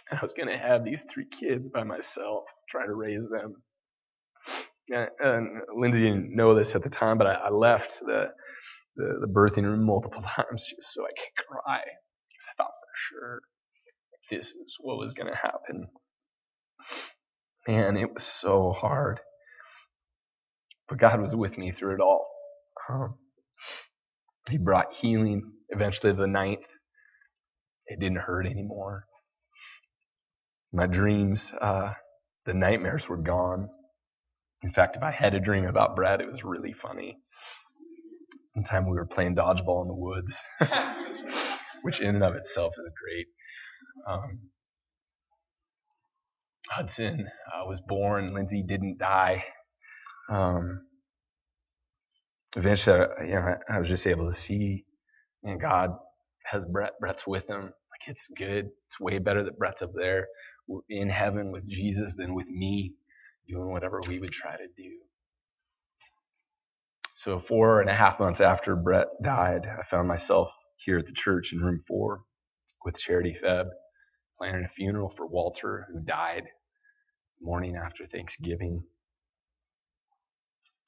and 0.09 0.19
I 0.19 0.23
was 0.23 0.33
gonna 0.33 0.57
have 0.57 0.83
these 0.83 1.03
three 1.03 1.27
kids 1.27 1.69
by 1.69 1.83
myself, 1.83 2.45
trying 2.69 2.87
to 2.87 2.95
raise 2.95 3.29
them. 3.29 3.55
And, 4.89 5.09
and 5.19 5.61
Lindsay 5.77 6.01
didn't 6.01 6.35
know 6.35 6.55
this 6.55 6.75
at 6.75 6.83
the 6.83 6.89
time, 6.89 7.17
but 7.17 7.27
I, 7.27 7.33
I 7.33 7.49
left 7.49 7.99
the, 8.01 8.27
the, 8.95 9.19
the 9.21 9.27
birthing 9.27 9.63
room 9.63 9.85
multiple 9.85 10.21
times 10.37 10.63
just 10.63 10.93
so 10.93 11.03
I 11.03 11.09
could 11.09 11.47
cry 11.47 11.81
because 11.81 12.47
I 12.49 12.63
thought 12.63 12.71
for 12.71 13.15
sure 13.15 13.39
this 14.31 14.47
is 14.49 14.77
what 14.81 14.97
was 14.97 15.13
going 15.13 15.31
to 15.31 15.37
happen. 15.37 15.87
Man, 17.67 17.97
it 17.97 18.13
was 18.13 18.23
so 18.23 18.71
hard. 18.73 19.19
But 20.89 20.99
God 20.99 21.21
was 21.21 21.35
with 21.35 21.57
me 21.57 21.71
through 21.71 21.95
it 21.95 22.01
all. 22.01 22.27
Um, 22.89 23.15
he 24.49 24.57
brought 24.57 24.93
healing. 24.93 25.51
Eventually, 25.69 26.13
the 26.13 26.27
ninth, 26.27 26.67
it 27.87 27.99
didn't 27.99 28.19
hurt 28.19 28.45
anymore. 28.47 29.05
My 30.73 30.87
dreams, 30.87 31.53
uh, 31.61 31.93
the 32.45 32.53
nightmares 32.53 33.09
were 33.09 33.17
gone. 33.17 33.69
In 34.63 34.71
fact, 34.71 34.95
if 34.95 35.03
I 35.03 35.11
had 35.11 35.33
a 35.35 35.39
dream 35.39 35.65
about 35.65 35.95
Brad, 35.95 36.21
it 36.21 36.31
was 36.31 36.43
really 36.43 36.73
funny. 36.73 37.17
One 38.53 38.63
time 38.63 38.89
we 38.89 38.97
were 38.97 39.05
playing 39.05 39.35
dodgeball 39.35 39.83
in 39.83 39.87
the 39.87 39.93
woods, 39.93 40.43
which 41.83 42.01
in 42.01 42.15
and 42.15 42.23
of 42.23 42.35
itself 42.35 42.73
is 42.83 42.91
great. 43.01 43.27
Um, 44.07 44.39
Hudson 46.69 47.27
uh, 47.53 47.65
was 47.67 47.81
born. 47.81 48.33
Lindsay 48.33 48.63
didn't 48.67 48.97
die. 48.97 49.43
Um, 50.29 50.81
eventually, 52.55 53.05
you 53.21 53.35
know, 53.35 53.55
I, 53.69 53.79
was 53.79 53.87
just 53.87 54.07
able 54.07 54.29
to 54.29 54.35
see, 54.35 54.85
and 55.43 55.61
God 55.61 55.91
has 56.45 56.65
Brett. 56.65 56.93
Brett's 56.99 57.27
with 57.27 57.47
him. 57.49 57.63
Like 57.63 58.07
it's 58.07 58.27
good. 58.35 58.69
It's 58.87 58.99
way 58.99 59.19
better 59.19 59.43
that 59.43 59.57
Brett's 59.57 59.81
up 59.81 59.91
there 59.95 60.27
in 60.89 61.09
heaven 61.09 61.51
with 61.51 61.67
Jesus 61.67 62.15
than 62.15 62.33
with 62.33 62.47
me 62.47 62.93
doing 63.47 63.69
whatever 63.71 64.01
we 64.07 64.19
would 64.19 64.31
try 64.31 64.55
to 64.55 64.67
do. 64.75 64.91
So 67.13 67.39
four 67.39 67.81
and 67.81 67.89
a 67.89 67.95
half 67.95 68.19
months 68.19 68.41
after 68.41 68.75
Brett 68.75 69.07
died, 69.23 69.65
I 69.67 69.83
found 69.83 70.07
myself 70.07 70.55
here 70.77 70.99
at 70.99 71.07
the 71.07 71.13
church 71.13 71.51
in 71.51 71.59
room 71.59 71.79
four 71.87 72.21
with 72.85 72.99
Charity 72.99 73.35
Feb, 73.41 73.65
planning 74.37 74.65
a 74.65 74.69
funeral 74.69 75.09
for 75.09 75.25
Walter, 75.25 75.87
who 75.91 75.99
died 76.01 76.43
morning 77.41 77.75
after 77.75 78.05
Thanksgiving. 78.05 78.83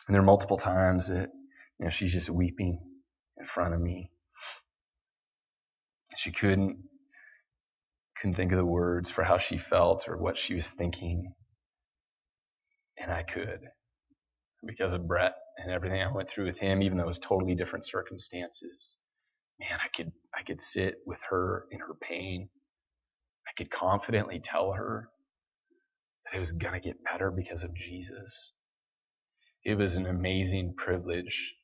And 0.08 0.14
there 0.14 0.22
are 0.22 0.26
multiple 0.26 0.58
times 0.58 1.08
that 1.08 1.30
you 1.80 1.86
know 1.86 1.90
she's 1.90 2.14
just 2.14 2.30
weeping 2.30 2.80
in 3.38 3.46
front 3.46 3.74
of 3.74 3.82
me. 3.82 4.12
She 6.16 6.32
couldn't 6.32 6.78
couldn't 8.20 8.36
think 8.36 8.52
of 8.52 8.58
the 8.58 8.66
words 8.66 9.10
for 9.10 9.24
how 9.24 9.38
she 9.38 9.58
felt 9.58 10.08
or 10.08 10.18
what 10.18 10.38
she 10.38 10.54
was 10.56 10.70
thinking. 10.70 11.34
And 13.02 13.12
I 13.12 13.24
could. 13.24 13.62
Because 14.66 14.94
of 14.94 15.08
Brett 15.08 15.36
and 15.58 15.72
everything 15.72 16.02
I 16.02 16.12
went 16.12 16.30
through 16.30 16.48
with 16.48 16.60
him, 16.60 16.84
even 16.84 16.98
though 16.98 17.06
it 17.06 17.08
was 17.08 17.20
totally 17.20 17.56
different 17.56 17.86
circumstances. 17.86 18.98
Man, 19.60 19.80
I 19.84 19.90
could 19.96 20.12
I 20.36 20.44
could 20.44 20.62
sit 20.62 20.98
with 21.06 21.22
her 21.30 21.66
in 21.72 21.80
her 21.80 21.96
pain. 22.02 22.50
I 23.48 23.52
could 23.58 23.72
confidently 23.72 24.40
tell 24.40 24.74
her 24.74 25.10
that 26.26 26.38
it 26.38 26.40
was 26.40 26.54
gonna 26.54 26.80
get 26.82 27.04
better 27.04 27.32
because 27.32 27.64
of 27.64 27.76
Jesus. 27.76 28.54
It 29.66 29.76
was 29.78 29.98
an 29.98 30.08
amazing 30.08 30.76
privilege 30.78 31.56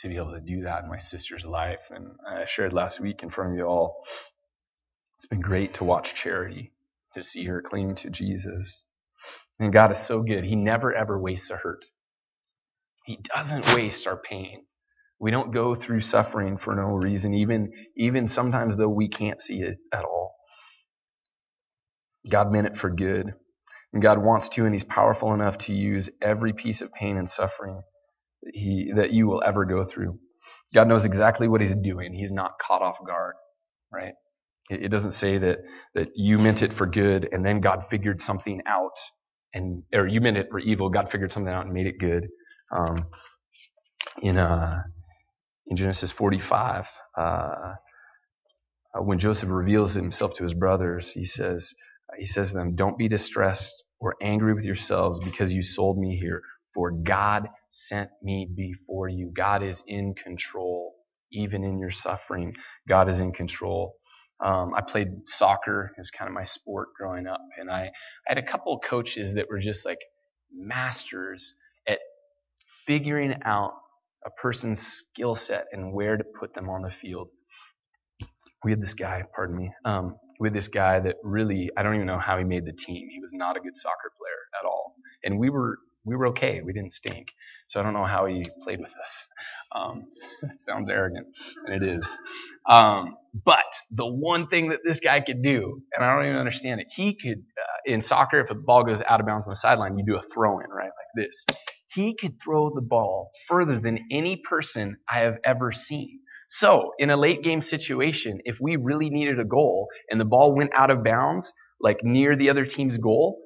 to 0.00 0.08
be 0.08 0.16
able 0.16 0.32
to 0.34 0.40
do 0.40 0.62
that 0.62 0.84
in 0.84 0.90
my 0.90 0.98
sister's 0.98 1.46
life. 1.46 1.80
And 1.90 2.08
I 2.28 2.46
shared 2.46 2.72
last 2.72 3.00
week 3.00 3.22
in 3.22 3.30
front 3.30 3.52
of 3.52 3.58
you 3.58 3.64
all 3.66 4.04
it's 5.16 5.26
been 5.26 5.40
great 5.40 5.74
to 5.74 5.84
watch 5.84 6.14
Charity, 6.14 6.72
to 7.14 7.22
see 7.22 7.44
her 7.46 7.62
cling 7.62 7.94
to 7.96 8.10
Jesus. 8.10 8.86
And 9.60 9.72
God 9.74 9.92
is 9.92 10.00
so 10.00 10.22
good. 10.22 10.44
He 10.44 10.56
never 10.56 10.94
ever 10.94 11.20
wastes 11.20 11.50
a 11.50 11.56
hurt. 11.56 11.84
He 13.06 13.18
doesn't 13.36 13.74
waste 13.76 14.06
our 14.06 14.18
pain. 14.18 14.64
We 15.20 15.30
don't 15.32 15.52
go 15.54 15.74
through 15.74 16.02
suffering 16.02 16.58
for 16.58 16.76
no 16.76 17.00
reason, 17.02 17.34
even, 17.34 17.72
even 17.96 18.28
sometimes 18.28 18.76
though 18.76 18.88
we 18.90 19.08
can't 19.08 19.40
see 19.40 19.60
it 19.62 19.78
at 19.92 20.04
all. 20.04 20.34
God 22.30 22.52
meant 22.52 22.68
it 22.68 22.78
for 22.78 22.90
good. 22.90 23.34
And 23.92 24.02
God 24.02 24.18
wants 24.22 24.50
to, 24.50 24.64
and 24.66 24.74
He's 24.74 24.84
powerful 24.84 25.34
enough 25.34 25.58
to 25.60 25.74
use 25.74 26.10
every 26.22 26.52
piece 26.54 26.82
of 26.82 26.92
pain 26.92 27.16
and 27.18 27.28
suffering 27.28 27.82
that, 28.42 28.54
he, 28.56 28.92
that 28.96 29.12
you 29.12 29.26
will 29.28 29.42
ever 29.46 29.64
go 29.66 29.84
through. 29.84 30.18
God 30.74 30.88
knows 30.88 31.04
exactly 31.06 31.48
what 31.48 31.60
He's 31.62 31.76
doing. 31.76 32.14
He's 32.14 32.32
not 32.32 32.52
caught 32.60 32.82
off 32.82 32.98
guard, 33.06 33.34
right? 33.92 34.14
It 34.70 34.90
doesn't 34.90 35.12
say 35.12 35.38
that, 35.38 35.58
that 35.94 36.08
you 36.16 36.38
meant 36.38 36.62
it 36.62 36.72
for 36.72 36.86
good 36.86 37.28
and 37.32 37.44
then 37.44 37.60
God 37.60 37.84
figured 37.90 38.22
something 38.22 38.62
out 38.66 38.98
and, 39.54 39.84
or 39.94 40.06
you 40.06 40.20
meant 40.20 40.38
it 40.38 40.48
for 40.50 40.58
evil, 40.60 40.90
God 40.90 41.10
figured 41.10 41.32
something 41.32 41.52
out 41.52 41.66
and 41.66 41.74
made 41.74 41.86
it 41.86 41.98
good. 41.98 42.28
Um, 42.76 43.06
in, 44.22 44.38
uh, 44.38 44.82
in 45.68 45.76
Genesis 45.76 46.12
45, 46.12 46.88
uh, 47.16 47.74
when 49.00 49.18
Joseph 49.20 49.50
reveals 49.50 49.94
himself 49.94 50.34
to 50.36 50.44
his 50.44 50.54
brothers, 50.54 51.12
he 51.12 51.24
says, 51.24 51.74
he 52.18 52.26
says 52.26 52.50
to 52.50 52.58
them, 52.58 52.76
don't 52.76 52.98
be 52.98 53.08
distressed 53.08 53.84
or 54.00 54.16
angry 54.22 54.54
with 54.54 54.64
yourselves 54.66 55.20
because 55.20 55.52
you 55.52 55.62
sold 55.62 55.98
me 55.98 56.18
here, 56.18 56.42
for 56.74 56.92
God 56.92 57.48
sent 57.70 58.10
me 58.22 58.48
before 58.54 59.08
you. 59.08 59.32
God 59.34 59.64
is 59.64 59.82
in 59.88 60.14
control, 60.14 60.94
even 61.32 61.64
in 61.64 61.78
your 61.80 61.90
suffering. 61.90 62.54
God 62.88 63.08
is 63.08 63.20
in 63.20 63.32
control. 63.32 63.94
Um, 64.44 64.74
I 64.74 64.80
played 64.80 65.26
soccer. 65.26 65.92
It 65.96 66.00
was 66.00 66.10
kind 66.10 66.28
of 66.28 66.34
my 66.34 66.44
sport 66.44 66.88
growing 66.96 67.26
up. 67.26 67.40
And 67.58 67.70
I, 67.70 67.82
I 67.84 67.90
had 68.26 68.38
a 68.38 68.42
couple 68.42 68.72
of 68.74 68.80
coaches 68.82 69.34
that 69.34 69.48
were 69.50 69.58
just 69.58 69.84
like 69.84 69.98
masters 70.52 71.54
at 71.88 71.98
figuring 72.86 73.34
out 73.44 73.72
a 74.26 74.30
person's 74.30 74.80
skill 74.80 75.34
set 75.34 75.66
and 75.72 75.92
where 75.92 76.16
to 76.16 76.24
put 76.38 76.54
them 76.54 76.68
on 76.68 76.82
the 76.82 76.90
field. 76.90 77.28
We 78.64 78.72
had 78.72 78.82
this 78.82 78.94
guy, 78.94 79.24
pardon 79.34 79.56
me, 79.56 79.70
um, 79.84 80.16
we 80.38 80.48
had 80.48 80.54
this 80.54 80.68
guy 80.68 81.00
that 81.00 81.16
really, 81.22 81.70
I 81.76 81.82
don't 81.82 81.94
even 81.94 82.06
know 82.06 82.18
how 82.18 82.38
he 82.38 82.44
made 82.44 82.66
the 82.66 82.72
team. 82.72 83.08
He 83.10 83.20
was 83.20 83.32
not 83.34 83.56
a 83.56 83.60
good 83.60 83.76
soccer 83.76 84.12
player 84.18 84.60
at 84.60 84.66
all. 84.66 84.94
And 85.24 85.38
we 85.38 85.50
were 85.50 85.78
we 86.04 86.16
were 86.16 86.28
okay. 86.28 86.60
We 86.64 86.72
didn't 86.72 86.92
stink. 86.92 87.28
So 87.66 87.78
I 87.78 87.82
don't 87.82 87.92
know 87.92 88.06
how 88.06 88.26
he 88.26 88.44
played 88.62 88.80
with 88.80 88.90
us. 88.90 89.24
Um, 89.74 90.04
sounds 90.56 90.88
arrogant, 90.88 91.26
and 91.66 91.82
it 91.82 91.88
is. 91.88 92.18
Um, 92.68 93.16
but 93.44 93.58
the 93.90 94.06
one 94.06 94.46
thing 94.48 94.70
that 94.70 94.80
this 94.84 94.98
guy 94.98 95.20
could 95.20 95.42
do, 95.42 95.80
and 95.94 96.04
I 96.04 96.12
don't 96.14 96.26
even 96.26 96.38
understand 96.38 96.80
it, 96.80 96.88
he 96.90 97.14
could, 97.14 97.38
uh, 97.38 97.92
in 97.92 98.00
soccer, 98.00 98.40
if 98.40 98.50
a 98.50 98.54
ball 98.54 98.82
goes 98.82 99.02
out 99.06 99.20
of 99.20 99.26
bounds 99.26 99.46
on 99.46 99.50
the 99.50 99.56
sideline, 99.56 99.96
you 99.98 100.04
do 100.04 100.16
a 100.16 100.22
throw 100.34 100.58
in, 100.60 100.70
right? 100.70 100.86
Like 100.86 101.26
this. 101.26 101.44
He 101.94 102.16
could 102.20 102.32
throw 102.42 102.70
the 102.74 102.82
ball 102.82 103.30
further 103.48 103.78
than 103.78 103.98
any 104.10 104.42
person 104.48 104.96
I 105.08 105.20
have 105.20 105.36
ever 105.44 105.72
seen. 105.72 106.20
So, 106.48 106.90
in 106.98 107.10
a 107.10 107.16
late 107.16 107.44
game 107.44 107.62
situation, 107.62 108.40
if 108.44 108.56
we 108.60 108.74
really 108.76 109.10
needed 109.10 109.38
a 109.38 109.44
goal 109.44 109.88
and 110.10 110.20
the 110.20 110.24
ball 110.24 110.54
went 110.54 110.72
out 110.74 110.90
of 110.90 111.04
bounds, 111.04 111.52
like 111.80 111.98
near 112.02 112.34
the 112.34 112.50
other 112.50 112.64
team's 112.64 112.96
goal, 112.96 113.40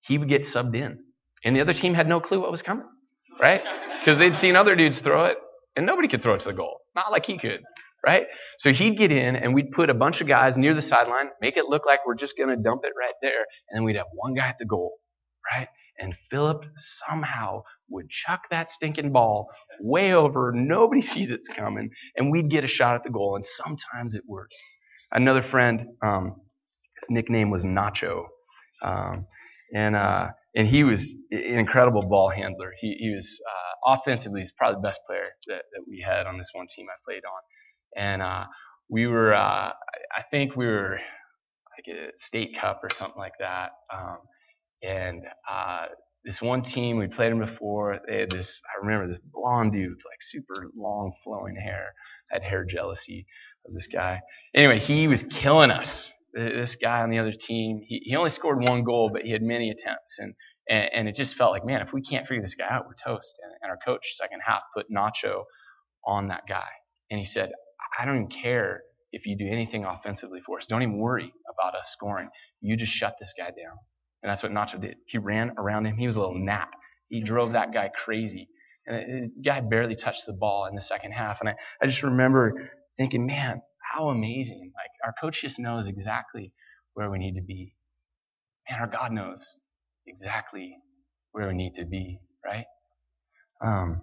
he 0.00 0.18
would 0.18 0.28
get 0.28 0.42
subbed 0.42 0.74
in 0.76 0.98
and 1.44 1.56
the 1.56 1.60
other 1.60 1.74
team 1.74 1.94
had 1.94 2.08
no 2.08 2.20
clue 2.20 2.40
what 2.40 2.50
was 2.50 2.62
coming, 2.62 2.86
right? 3.40 3.62
Because 4.00 4.18
they'd 4.18 4.36
seen 4.36 4.56
other 4.56 4.74
dudes 4.76 5.00
throw 5.00 5.26
it, 5.26 5.38
and 5.76 5.86
nobody 5.86 6.08
could 6.08 6.22
throw 6.22 6.34
it 6.34 6.40
to 6.40 6.48
the 6.48 6.54
goal. 6.54 6.78
Not 6.94 7.10
like 7.10 7.26
he 7.26 7.38
could, 7.38 7.60
right? 8.06 8.26
So 8.58 8.72
he'd 8.72 8.98
get 8.98 9.12
in, 9.12 9.36
and 9.36 9.54
we'd 9.54 9.70
put 9.72 9.90
a 9.90 9.94
bunch 9.94 10.20
of 10.20 10.28
guys 10.28 10.56
near 10.56 10.74
the 10.74 10.82
sideline, 10.82 11.30
make 11.40 11.56
it 11.56 11.66
look 11.66 11.86
like 11.86 12.00
we're 12.06 12.14
just 12.14 12.36
going 12.36 12.50
to 12.50 12.56
dump 12.56 12.82
it 12.84 12.92
right 12.98 13.14
there, 13.22 13.46
and 13.70 13.78
then 13.78 13.84
we'd 13.84 13.96
have 13.96 14.06
one 14.14 14.34
guy 14.34 14.48
at 14.48 14.58
the 14.58 14.66
goal, 14.66 14.98
right? 15.56 15.68
And 15.98 16.14
Philip 16.30 16.64
somehow 16.76 17.62
would 17.88 18.08
chuck 18.08 18.44
that 18.50 18.70
stinking 18.70 19.12
ball 19.12 19.48
way 19.80 20.14
over. 20.14 20.52
Nobody 20.52 21.00
sees 21.12 21.30
it's 21.30 21.48
coming, 21.48 21.90
and 22.16 22.30
we'd 22.30 22.50
get 22.50 22.64
a 22.64 22.68
shot 22.68 22.94
at 22.94 23.04
the 23.04 23.10
goal, 23.10 23.36
and 23.36 23.44
sometimes 23.44 24.14
it 24.14 24.22
worked. 24.26 24.54
Another 25.12 25.42
friend, 25.42 25.88
um, 26.02 26.36
his 27.00 27.10
nickname 27.10 27.50
was 27.50 27.64
Nacho. 27.64 28.24
Um, 28.82 29.26
and 29.74 29.94
uh, 29.94 30.28
and 30.54 30.68
he 30.68 30.84
was 30.84 31.14
an 31.30 31.58
incredible 31.58 32.02
ball 32.02 32.28
handler. 32.28 32.72
He, 32.78 32.96
he 32.98 33.14
was 33.14 33.40
uh, 33.48 33.94
offensively, 33.94 34.40
he's 34.40 34.52
probably 34.52 34.76
the 34.76 34.88
best 34.88 35.00
player 35.06 35.24
that, 35.48 35.62
that 35.72 35.82
we 35.88 36.04
had 36.06 36.26
on 36.26 36.36
this 36.38 36.50
one 36.52 36.66
team 36.74 36.86
I 36.88 36.96
played 37.04 37.22
on. 37.24 38.02
And 38.04 38.22
uh, 38.22 38.44
we 38.88 39.06
were, 39.06 39.34
uh, 39.34 39.70
I 39.70 40.22
think 40.30 40.56
we 40.56 40.66
were 40.66 40.98
like 41.76 41.96
a 41.96 42.10
state 42.16 42.56
cup 42.60 42.80
or 42.82 42.90
something 42.90 43.18
like 43.18 43.38
that. 43.40 43.70
Um, 43.92 44.18
and 44.82 45.22
uh, 45.50 45.86
this 46.24 46.42
one 46.42 46.62
team, 46.62 46.98
we 46.98 47.06
played 47.06 47.32
them 47.32 47.38
before. 47.40 48.00
They 48.06 48.20
had 48.20 48.30
this, 48.30 48.60
I 48.74 48.84
remember 48.84 49.08
this 49.08 49.20
blonde 49.32 49.72
dude, 49.72 49.90
like 49.90 50.20
super 50.20 50.70
long 50.76 51.12
flowing 51.24 51.56
hair, 51.56 51.94
had 52.30 52.42
hair 52.42 52.64
jealousy 52.64 53.26
of 53.66 53.74
this 53.74 53.86
guy. 53.86 54.20
Anyway, 54.54 54.80
he 54.80 55.08
was 55.08 55.22
killing 55.22 55.70
us 55.70 56.10
this 56.32 56.76
guy 56.76 57.02
on 57.02 57.10
the 57.10 57.18
other 57.18 57.32
team, 57.32 57.82
he, 57.86 58.00
he 58.04 58.16
only 58.16 58.30
scored 58.30 58.62
one 58.62 58.84
goal, 58.84 59.10
but 59.12 59.22
he 59.22 59.32
had 59.32 59.42
many 59.42 59.70
attempts. 59.70 60.18
And, 60.18 60.34
and, 60.68 60.90
and 60.94 61.08
it 61.08 61.14
just 61.14 61.36
felt 61.36 61.52
like, 61.52 61.64
man, 61.64 61.82
if 61.82 61.92
we 61.92 62.02
can't 62.02 62.26
figure 62.26 62.42
this 62.42 62.54
guy 62.54 62.68
out, 62.68 62.86
we're 62.86 62.94
toast. 62.94 63.40
And, 63.42 63.52
and 63.62 63.70
our 63.70 63.78
coach, 63.84 64.14
second 64.14 64.40
half, 64.44 64.62
put 64.74 64.86
Nacho 64.90 65.44
on 66.06 66.28
that 66.28 66.42
guy. 66.48 66.68
And 67.10 67.18
he 67.18 67.24
said, 67.24 67.52
I 67.98 68.04
don't 68.04 68.16
even 68.16 68.28
care 68.28 68.82
if 69.12 69.26
you 69.26 69.36
do 69.36 69.46
anything 69.46 69.84
offensively 69.84 70.40
for 70.44 70.58
us. 70.58 70.66
Don't 70.66 70.82
even 70.82 70.98
worry 70.98 71.32
about 71.50 71.78
us 71.78 71.90
scoring. 71.92 72.28
You 72.60 72.76
just 72.76 72.92
shut 72.92 73.16
this 73.20 73.34
guy 73.36 73.48
down. 73.48 73.76
And 74.22 74.30
that's 74.30 74.42
what 74.42 74.52
Nacho 74.52 74.80
did. 74.80 74.96
He 75.06 75.18
ran 75.18 75.52
around 75.58 75.86
him. 75.86 75.96
He 75.96 76.06
was 76.06 76.16
a 76.16 76.20
little 76.20 76.38
gnat. 76.38 76.68
he 77.08 77.22
drove 77.22 77.52
that 77.52 77.72
guy 77.74 77.90
crazy. 77.94 78.48
And 78.86 79.30
the 79.36 79.42
guy 79.42 79.60
barely 79.60 79.96
touched 79.96 80.26
the 80.26 80.32
ball 80.32 80.66
in 80.66 80.74
the 80.74 80.80
second 80.80 81.12
half. 81.12 81.40
And 81.40 81.48
I, 81.50 81.54
I 81.80 81.86
just 81.86 82.02
remember 82.02 82.70
thinking, 82.96 83.26
man, 83.26 83.60
how 83.92 84.08
amazing. 84.08 84.72
Like, 84.74 84.90
our 85.04 85.14
coach 85.20 85.42
just 85.42 85.58
knows 85.58 85.88
exactly 85.88 86.52
where 86.94 87.10
we 87.10 87.18
need 87.18 87.34
to 87.34 87.42
be. 87.42 87.74
And 88.68 88.80
our 88.80 88.86
God 88.86 89.12
knows 89.12 89.58
exactly 90.06 90.76
where 91.32 91.48
we 91.48 91.54
need 91.54 91.74
to 91.74 91.84
be, 91.84 92.18
right? 92.44 92.64
Um, 93.64 94.00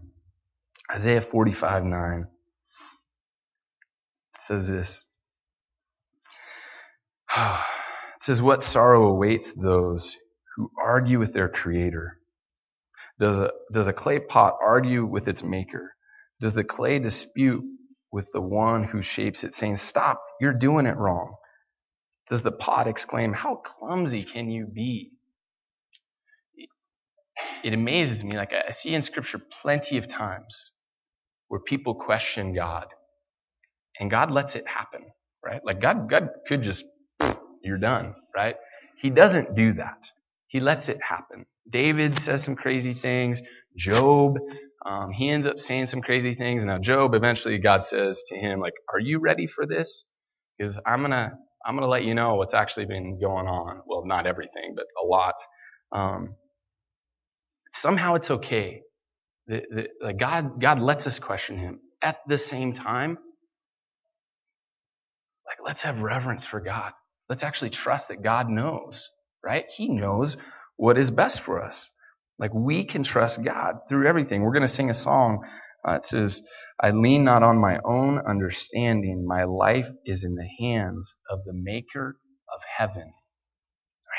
Isaiah 0.91 1.21
45 1.21 1.83
9 1.85 2.27
says 4.45 4.67
this. 4.67 5.07
It 8.15 8.23
says, 8.23 8.41
What 8.41 8.61
sorrow 8.61 9.07
awaits 9.07 9.53
those 9.53 10.17
who 10.57 10.69
argue 10.77 11.19
with 11.19 11.31
their 11.31 11.47
creator? 11.47 12.17
Does 13.17 13.39
a, 13.39 13.51
does 13.71 13.87
a 13.87 13.93
clay 13.93 14.19
pot 14.19 14.55
argue 14.61 15.05
with 15.05 15.29
its 15.29 15.41
maker? 15.41 15.93
Does 16.41 16.51
the 16.51 16.65
clay 16.65 16.99
dispute 16.99 17.63
with 18.11 18.31
the 18.33 18.41
one 18.41 18.83
who 18.83 19.01
shapes 19.01 19.43
it, 19.43 19.53
saying, 19.53 19.77
Stop, 19.77 20.21
you're 20.41 20.53
doing 20.53 20.85
it 20.85 20.97
wrong? 20.97 21.35
Does 22.27 22.43
the 22.43 22.51
pot 22.51 22.87
exclaim, 22.87 23.33
How 23.33 23.55
clumsy 23.57 24.23
can 24.23 24.51
you 24.51 24.67
be? 24.67 25.11
It 27.63 27.73
amazes 27.73 28.23
me. 28.23 28.37
Like 28.37 28.53
I 28.53 28.71
see 28.71 28.93
in 28.93 29.01
Scripture 29.01 29.41
plenty 29.61 29.97
of 29.97 30.07
times 30.07 30.71
where 31.49 31.59
people 31.61 31.95
question 31.95 32.53
God, 32.53 32.87
and 33.99 34.11
God 34.11 34.31
lets 34.31 34.55
it 34.55 34.65
happen, 34.67 35.05
right? 35.45 35.61
Like 35.65 35.81
God, 35.81 36.09
God 36.09 36.29
could 36.47 36.63
just, 36.63 36.85
you're 37.63 37.77
done, 37.77 38.15
right? 38.35 38.55
He 38.97 39.09
doesn't 39.09 39.55
do 39.55 39.73
that. 39.73 40.11
He 40.47 40.59
lets 40.59 40.89
it 40.89 40.99
happen. 41.01 41.45
David 41.69 42.19
says 42.19 42.43
some 42.43 42.55
crazy 42.55 42.93
things. 42.93 43.41
Job, 43.77 44.37
um, 44.85 45.11
he 45.11 45.29
ends 45.29 45.47
up 45.47 45.59
saying 45.59 45.87
some 45.87 46.01
crazy 46.01 46.35
things. 46.35 46.65
Now, 46.65 46.79
Job, 46.79 47.13
eventually 47.13 47.57
God 47.59 47.85
says 47.85 48.23
to 48.27 48.37
him, 48.37 48.59
like, 48.61 48.73
are 48.93 48.99
you 48.99 49.19
ready 49.19 49.47
for 49.47 49.65
this? 49.65 50.05
Because 50.57 50.79
I'm 50.85 51.01
gonna, 51.01 51.33
I'm 51.65 51.75
gonna 51.75 51.87
let 51.87 52.05
you 52.05 52.15
know 52.15 52.35
what's 52.35 52.53
actually 52.53 52.85
been 52.85 53.19
going 53.19 53.47
on. 53.47 53.81
Well, 53.87 54.05
not 54.05 54.27
everything, 54.27 54.73
but 54.75 54.85
a 55.03 55.05
lot. 55.05 55.35
Um, 55.91 56.35
somehow 57.71 58.15
it's 58.15 58.31
okay. 58.31 58.83
The, 59.47 59.63
the, 59.71 59.87
like 60.01 60.19
God, 60.19 60.61
God 60.61 60.79
lets 60.79 61.07
us 61.07 61.19
question 61.19 61.57
Him. 61.57 61.79
At 62.01 62.17
the 62.27 62.37
same 62.37 62.73
time, 62.73 63.17
like 65.47 65.57
let's 65.65 65.83
have 65.83 66.01
reverence 66.01 66.45
for 66.45 66.61
God. 66.61 66.93
Let's 67.29 67.43
actually 67.43 67.71
trust 67.71 68.09
that 68.09 68.23
God 68.23 68.49
knows, 68.49 69.09
right? 69.43 69.65
He 69.75 69.89
knows 69.89 70.37
what 70.77 70.97
is 70.97 71.11
best 71.11 71.41
for 71.41 71.63
us. 71.63 71.91
Like 72.39 72.53
we 72.53 72.85
can 72.85 73.03
trust 73.03 73.43
God 73.43 73.81
through 73.87 74.07
everything. 74.07 74.41
We're 74.41 74.53
going 74.53 74.61
to 74.61 74.67
sing 74.67 74.89
a 74.89 74.93
song. 74.95 75.45
Uh, 75.87 75.93
it 75.93 76.05
says, 76.05 76.47
I 76.81 76.91
lean 76.91 77.25
not 77.25 77.43
on 77.43 77.57
my 77.57 77.79
own 77.83 78.19
understanding. 78.19 79.25
My 79.27 79.43
life 79.43 79.89
is 80.05 80.23
in 80.23 80.35
the 80.35 80.47
hands 80.65 81.15
of 81.29 81.43
the 81.45 81.53
maker 81.53 82.17
of 82.53 82.61
heaven. 82.77 83.13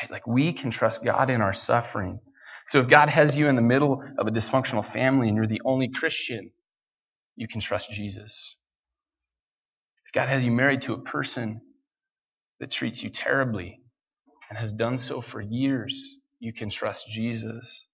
Right? 0.03 0.11
Like 0.11 0.27
we 0.27 0.53
can 0.53 0.71
trust 0.71 1.05
God 1.05 1.31
in 1.31 1.41
our 1.41 1.55
suffering. 1.55 2.21
So 2.67 2.81
if 2.81 2.89
God 2.89 3.09
has 3.09 3.37
you 3.37 3.49
in 3.49 3.57
the 3.57 3.63
middle 3.63 4.03
of 4.19 4.27
a 4.27 4.31
dysfunctional 4.31 4.85
family 4.85 5.29
and 5.29 5.37
you're 5.37 5.47
the 5.47 5.63
only 5.65 5.89
Christian, 5.89 6.51
you 7.37 7.49
can 7.49 7.61
trust 7.61 7.91
Jesus. 7.91 8.57
If 10.07 10.13
God 10.13 10.29
has 10.29 10.45
you 10.45 10.53
married 10.53 10.83
to 10.83 10.95
a 10.95 11.03
person 11.03 11.63
that 12.61 12.71
treats 12.71 13.03
you 13.03 13.11
terribly 13.11 13.81
and 14.51 14.59
has 14.59 14.73
done 14.73 14.99
so 14.99 15.23
for 15.23 15.41
years, 15.41 16.19
you 16.39 16.53
can 16.53 16.69
trust 16.69 17.09
Jesus. 17.09 17.87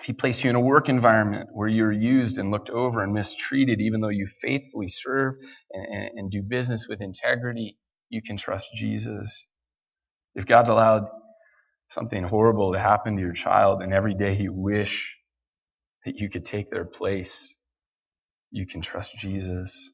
If 0.00 0.06
He 0.06 0.12
placed 0.12 0.44
you 0.44 0.50
in 0.50 0.56
a 0.56 0.60
work 0.60 0.88
environment 0.88 1.50
where 1.52 1.68
you're 1.68 1.92
used 1.92 2.38
and 2.38 2.50
looked 2.50 2.70
over 2.70 3.02
and 3.02 3.12
mistreated, 3.12 3.80
even 3.80 4.00
though 4.00 4.08
you 4.08 4.26
faithfully 4.40 4.88
serve 4.88 5.34
and, 5.72 5.86
and, 5.86 6.10
and 6.18 6.30
do 6.30 6.42
business 6.42 6.86
with 6.88 7.00
integrity, 7.00 7.78
you 8.08 8.22
can 8.22 8.36
trust 8.36 8.70
Jesus. 8.74 9.46
If 10.34 10.46
God's 10.46 10.68
allowed 10.70 11.08
something 11.90 12.22
horrible 12.22 12.72
to 12.72 12.78
happen 12.78 13.16
to 13.16 13.22
your 13.22 13.32
child 13.32 13.82
and 13.82 13.92
every 13.92 14.14
day 14.14 14.36
you 14.36 14.52
wish 14.52 15.16
that 16.04 16.18
you 16.18 16.30
could 16.30 16.44
take 16.44 16.70
their 16.70 16.84
place, 16.84 17.54
you 18.50 18.66
can 18.66 18.80
trust 18.80 19.16
Jesus. 19.18 19.90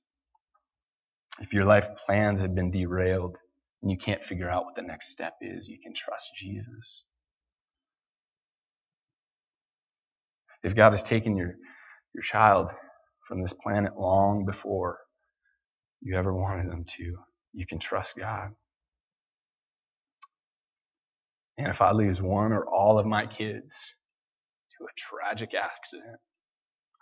If 1.40 1.53
your 1.53 1.64
life 1.64 1.88
plans 2.07 2.40
have 2.40 2.55
been 2.55 2.71
derailed 2.71 3.37
and 3.83 3.90
you 3.90 3.99
can't 3.99 4.23
figure 4.23 4.51
out 4.51 4.64
what 4.64 4.77
the 4.77 4.83
next 4.83 5.11
step 5.11 5.35
is, 5.40 5.69
you 5.69 5.79
can 5.83 5.95
trust 5.95 6.31
Jesus. 6.37 7.07
If 10.64 10.74
God 10.74 10.90
has 10.90 11.03
taken 11.03 11.37
your, 11.37 11.55
your 12.14 12.22
child 12.22 12.70
from 13.29 13.42
this 13.42 13.53
planet 13.53 13.98
long 13.98 14.46
before 14.46 14.98
you 16.00 16.16
ever 16.16 16.35
wanted 16.35 16.70
them 16.70 16.85
to, 16.96 17.18
you 17.53 17.66
can 17.66 17.79
trust 17.79 18.16
God. 18.16 18.50
And 21.59 21.68
if 21.68 21.83
I 21.83 21.92
lose 21.92 22.20
one 22.20 22.53
or 22.53 22.64
all 22.64 22.98
of 22.98 23.07
my 23.07 23.27
kids 23.27 23.94
to 24.79 24.85
a 24.85 24.88
tragic 24.96 25.55
accident, 25.55 26.16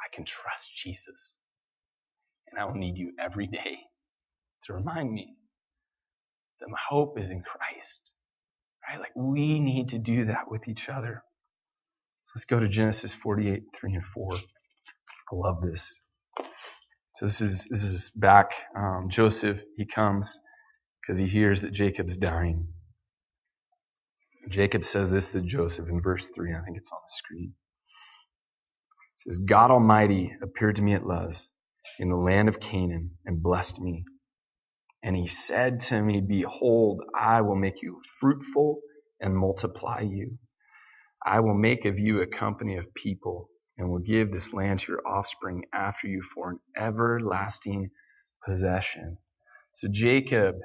I 0.01 0.15
can 0.15 0.25
trust 0.25 0.77
Jesus. 0.77 1.39
And 2.51 2.61
I 2.61 2.65
will 2.65 2.75
need 2.75 2.99
you 2.99 3.13
every 3.19 3.47
day 3.47 3.79
to 4.65 4.75
remind 4.75 5.13
me 5.13 5.37
that 6.61 6.69
my 6.69 6.79
hope 6.91 7.19
is 7.19 7.31
in 7.31 7.43
Christ. 7.43 8.13
Right? 8.89 8.99
Like 8.99 9.13
we 9.15 9.61
need 9.61 9.91
to 9.91 9.99
do 9.99 10.25
that 10.25 10.51
with 10.51 10.69
each 10.69 10.89
other. 10.89 11.23
Let's 12.35 12.47
go 12.47 12.61
to 12.61 12.69
Genesis 12.69 13.15
48, 13.15 13.63
3 13.75 13.95
and 13.95 14.05
4. 14.05 14.35
I 14.35 14.39
love 15.35 15.63
this. 15.63 16.03
So 17.17 17.27
this 17.27 17.41
is 17.41 17.67
this 17.71 17.85
is 17.85 18.11
back. 18.17 18.53
Um, 18.77 19.09
Joseph 19.09 19.63
he 19.77 19.87
comes 19.87 20.41
because 21.03 21.19
he 21.19 21.29
hears 21.29 21.63
that 21.63 21.73
Jacob's 21.73 22.17
dying. 22.17 22.69
Jacob 24.49 24.85
says 24.85 25.13
this 25.13 25.33
to 25.33 25.41
Joseph 25.41 25.89
in 25.89 26.03
verse 26.03 26.29
3. 26.29 26.55
I 26.55 26.63
think 26.65 26.77
it's 26.79 26.91
on 26.93 26.99
the 27.03 27.13
screen. 27.13 27.55
It 29.17 29.21
says, 29.21 29.39
God 29.39 29.71
Almighty 29.71 30.33
appeared 30.43 30.77
to 30.77 30.83
me 30.83 30.95
at 30.95 31.07
Luz 31.07 31.51
in 31.99 32.11
the 32.11 32.17
land 32.17 32.49
of 32.49 32.61
Canaan 32.61 33.13
and 33.27 33.43
blessed 33.43 33.81
me. 33.81 34.05
And 35.03 35.17
he 35.17 35.27
said 35.29 35.81
to 35.81 36.03
me, 36.03 36.21
Behold, 36.21 37.03
I 37.19 37.43
will 37.43 37.57
make 37.57 37.83
you 37.83 38.01
fruitful 38.21 38.81
and 39.21 39.37
multiply 39.37 40.01
you. 40.01 40.39
I 41.25 41.41
will 41.41 41.55
make 41.55 41.85
of 41.85 41.99
you 41.99 42.21
a 42.23 42.27
company 42.27 42.77
of 42.77 42.93
people 42.95 43.49
and 43.79 43.91
will 43.91 44.01
give 44.01 44.33
this 44.33 44.53
land 44.53 44.81
to 44.81 44.93
your 44.93 45.07
offspring 45.07 45.65
after 45.75 46.07
you 46.09 46.23
for 46.23 46.51
an 46.51 46.59
everlasting 46.77 47.91
possession. 48.47 49.19
So 49.75 49.89
Jacob, 49.91 50.57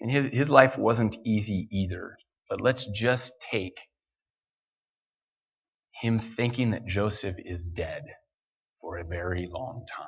and 0.00 0.10
his, 0.10 0.26
his 0.26 0.50
life 0.50 0.78
wasn't 0.78 1.16
easy 1.24 1.68
either. 1.70 2.16
But 2.48 2.60
let's 2.60 2.86
just 2.86 3.32
take 3.50 3.76
him 6.00 6.18
thinking 6.20 6.70
that 6.72 6.86
Joseph 6.86 7.36
is 7.44 7.64
dead 7.64 8.04
for 8.80 8.98
a 8.98 9.04
very 9.04 9.48
long 9.50 9.84
time. 9.90 10.06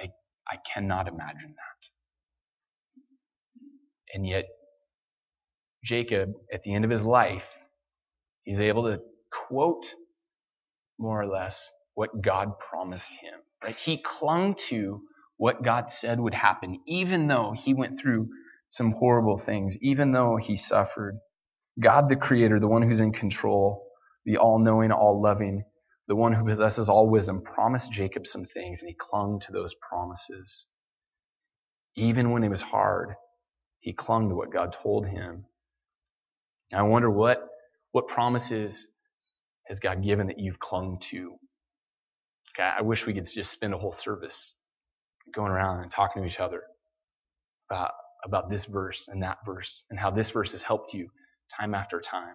I, 0.00 0.10
I 0.50 0.58
cannot 0.72 1.08
imagine 1.08 1.50
that. 1.56 1.88
And 4.14 4.26
yet, 4.26 4.46
Jacob, 5.84 6.30
at 6.52 6.62
the 6.62 6.74
end 6.74 6.84
of 6.84 6.90
his 6.90 7.02
life, 7.02 7.44
he's 8.44 8.60
able 8.60 8.84
to 8.84 9.00
quote 9.30 9.86
more 10.98 11.20
or 11.20 11.26
less 11.26 11.70
what 11.94 12.22
God 12.22 12.58
promised 12.58 13.14
him. 13.14 13.34
Right? 13.62 13.76
He 13.76 13.98
clung 13.98 14.54
to 14.68 15.02
what 15.36 15.62
God 15.62 15.90
said 15.90 16.20
would 16.20 16.34
happen, 16.34 16.80
even 16.86 17.26
though 17.26 17.52
he 17.56 17.74
went 17.74 17.98
through 17.98 18.28
some 18.70 18.92
horrible 18.92 19.36
things, 19.36 19.76
even 19.80 20.12
though 20.12 20.36
he 20.36 20.56
suffered. 20.56 21.18
God, 21.80 22.08
the 22.08 22.16
Creator, 22.16 22.60
the 22.60 22.68
one 22.68 22.82
who's 22.82 23.00
in 23.00 23.12
control, 23.12 23.86
the 24.24 24.38
all 24.38 24.58
knowing, 24.58 24.92
all 24.92 25.20
loving, 25.22 25.64
the 26.08 26.16
one 26.16 26.32
who 26.32 26.44
possesses 26.46 26.88
all 26.88 27.08
wisdom, 27.08 27.42
promised 27.42 27.92
Jacob 27.92 28.26
some 28.26 28.44
things, 28.44 28.80
and 28.82 28.88
he 28.88 28.94
clung 28.94 29.40
to 29.40 29.52
those 29.52 29.74
promises. 29.74 30.66
Even 31.96 32.30
when 32.30 32.44
it 32.44 32.50
was 32.50 32.62
hard, 32.62 33.14
he 33.80 33.92
clung 33.92 34.28
to 34.30 34.34
what 34.34 34.52
God 34.52 34.72
told 34.72 35.06
him. 35.06 35.46
I 36.72 36.82
wonder 36.82 37.10
what, 37.10 37.48
what 37.92 38.08
promises 38.08 38.88
has 39.68 39.80
God 39.80 40.02
given 40.04 40.28
that 40.28 40.38
you've 40.40 40.60
clung 40.60 40.98
to? 41.10 41.34
Okay, 42.56 42.68
I 42.78 42.82
wish 42.82 43.06
we 43.06 43.14
could 43.14 43.28
just 43.30 43.52
spend 43.52 43.74
a 43.74 43.78
whole 43.78 43.92
service 43.92 44.54
going 45.34 45.52
around 45.52 45.82
and 45.82 45.90
talking 45.90 46.22
to 46.22 46.28
each 46.28 46.40
other 46.40 46.62
about 47.70 47.92
about 48.24 48.50
this 48.50 48.66
verse 48.66 49.08
and 49.08 49.22
that 49.22 49.38
verse 49.46 49.84
and 49.90 49.98
how 49.98 50.10
this 50.10 50.30
verse 50.30 50.52
has 50.52 50.62
helped 50.62 50.94
you 50.94 51.08
time 51.56 51.74
after 51.74 52.00
time. 52.00 52.34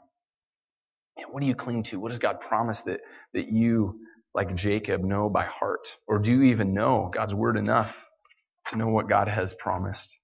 And 1.18 1.28
what 1.32 1.42
do 1.42 1.48
you 1.48 1.56
cling 1.56 1.84
to? 1.84 2.00
What 2.00 2.10
does 2.10 2.20
God 2.20 2.42
promise 2.42 2.82
that, 2.82 3.02
that 3.34 3.50
you, 3.52 4.00
like 4.34 4.56
Jacob, 4.56 5.04
know 5.04 5.30
by 5.30 5.46
heart? 5.46 5.88
Or 6.08 6.20
do 6.20 6.32
you 6.34 6.44
even 6.44 6.74
know 6.74 7.12
God's 7.14 7.36
word 7.36 7.58
enough 7.58 8.04
to 8.68 8.78
know 8.78 8.88
what 8.90 9.10
God 9.10 9.28
has 9.30 9.54
promised? 9.54 10.18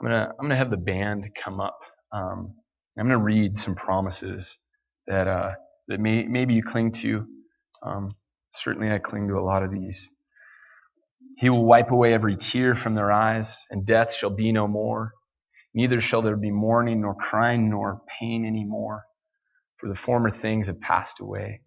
I'm 0.00 0.06
gonna 0.08 0.30
I'm 0.30 0.44
gonna 0.46 0.56
have 0.56 0.70
the 0.70 0.78
band 0.78 1.26
come 1.42 1.60
up. 1.60 1.78
Um, 2.12 2.54
I'm 2.98 3.06
gonna 3.06 3.18
read 3.18 3.58
some 3.58 3.74
promises 3.74 4.58
that 5.06 5.26
uh, 5.28 5.52
that 5.88 6.00
may, 6.00 6.24
maybe 6.24 6.54
you 6.54 6.62
cling 6.62 6.92
to. 6.92 7.26
Um, 7.82 8.14
certainly, 8.52 8.90
I 8.90 8.98
cling 8.98 9.28
to 9.28 9.38
a 9.38 9.42
lot 9.44 9.62
of 9.62 9.70
these. 9.70 10.10
He 11.38 11.50
will 11.50 11.64
wipe 11.64 11.90
away 11.90 12.14
every 12.14 12.36
tear 12.36 12.74
from 12.74 12.94
their 12.94 13.10
eyes, 13.10 13.64
and 13.70 13.84
death 13.84 14.14
shall 14.14 14.30
be 14.30 14.52
no 14.52 14.68
more. 14.68 15.12
Neither 15.74 16.00
shall 16.00 16.22
there 16.22 16.36
be 16.36 16.52
mourning, 16.52 17.00
nor 17.00 17.16
crying, 17.16 17.68
nor 17.68 18.02
pain 18.20 18.44
any 18.44 18.64
more, 18.64 19.04
for 19.78 19.88
the 19.88 19.96
former 19.96 20.30
things 20.30 20.68
have 20.68 20.80
passed 20.80 21.20
away. 21.20 21.62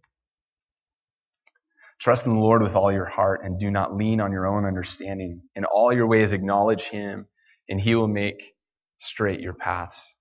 Trust 1.99 2.25
in 2.25 2.33
the 2.35 2.39
Lord 2.39 2.61
with 2.61 2.75
all 2.75 2.91
your 2.91 3.05
heart, 3.05 3.41
and 3.43 3.59
do 3.59 3.69
not 3.69 3.95
lean 3.95 4.21
on 4.21 4.31
your 4.31 4.47
own 4.47 4.65
understanding. 4.65 5.41
In 5.55 5.65
all 5.65 5.91
your 5.91 6.07
ways 6.07 6.31
acknowledge 6.31 6.83
him, 6.83 7.27
and 7.67 7.81
he 7.81 7.95
will 7.95 8.07
make 8.07 8.53
straight 8.97 9.41
your 9.41 9.53
paths. 9.53 10.15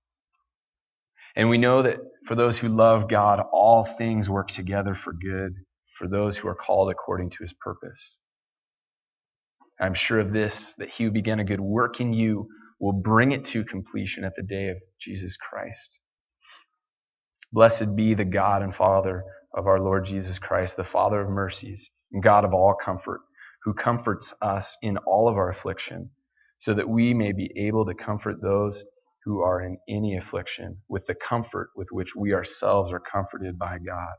And 1.37 1.49
we 1.49 1.59
know 1.59 1.83
that 1.83 1.99
for 2.25 2.33
those 2.33 2.57
who 2.57 2.67
love 2.67 3.07
God, 3.07 3.39
all 3.53 3.83
things 3.83 4.27
work 4.27 4.49
together 4.49 4.95
for 4.95 5.13
good, 5.13 5.53
for 5.93 6.07
those 6.07 6.35
who 6.35 6.47
are 6.47 6.55
called 6.55 6.89
according 6.89 7.29
to 7.29 7.43
his 7.43 7.53
purpose. 7.53 8.17
I'm 9.79 9.93
sure 9.93 10.19
of 10.19 10.31
this, 10.33 10.73
that 10.79 10.89
he 10.89 11.03
who 11.03 11.11
began 11.11 11.39
a 11.39 11.45
good 11.45 11.61
work 11.61 12.01
in 12.01 12.11
you 12.11 12.47
will 12.79 12.93
bring 12.93 13.33
it 13.33 13.45
to 13.45 13.63
completion 13.63 14.23
at 14.23 14.33
the 14.35 14.41
day 14.41 14.69
of 14.69 14.77
Jesus 14.99 15.37
Christ. 15.37 15.99
Blessed 17.53 17.95
be 17.95 18.15
the 18.15 18.25
God 18.25 18.63
and 18.63 18.75
Father 18.75 19.23
of 19.55 19.67
our 19.67 19.79
Lord 19.79 20.05
Jesus 20.05 20.39
Christ, 20.39 20.75
the 20.75 20.83
Father 20.83 21.21
of 21.21 21.29
mercies 21.29 21.91
and 22.11 22.23
God 22.23 22.45
of 22.45 22.53
all 22.53 22.73
comfort, 22.73 23.21
who 23.63 23.75
comforts 23.75 24.33
us 24.41 24.75
in 24.81 24.97
all 24.97 25.29
of 25.29 25.37
our 25.37 25.49
affliction, 25.49 26.09
so 26.57 26.73
that 26.73 26.89
we 26.89 27.13
may 27.13 27.31
be 27.31 27.51
able 27.55 27.85
to 27.85 27.93
comfort 27.93 28.41
those 28.41 28.83
who 29.27 29.41
are 29.41 29.61
in 29.61 29.77
any 29.89 30.17
affliction 30.17 30.77
with 30.89 31.07
the 31.07 31.15
comfort 31.15 31.71
with 31.75 31.89
which 31.91 32.15
we 32.15 32.33
ourselves 32.33 32.93
are 32.93 33.01
comforted 33.01 33.59
by 33.59 33.77
God. 33.85 34.15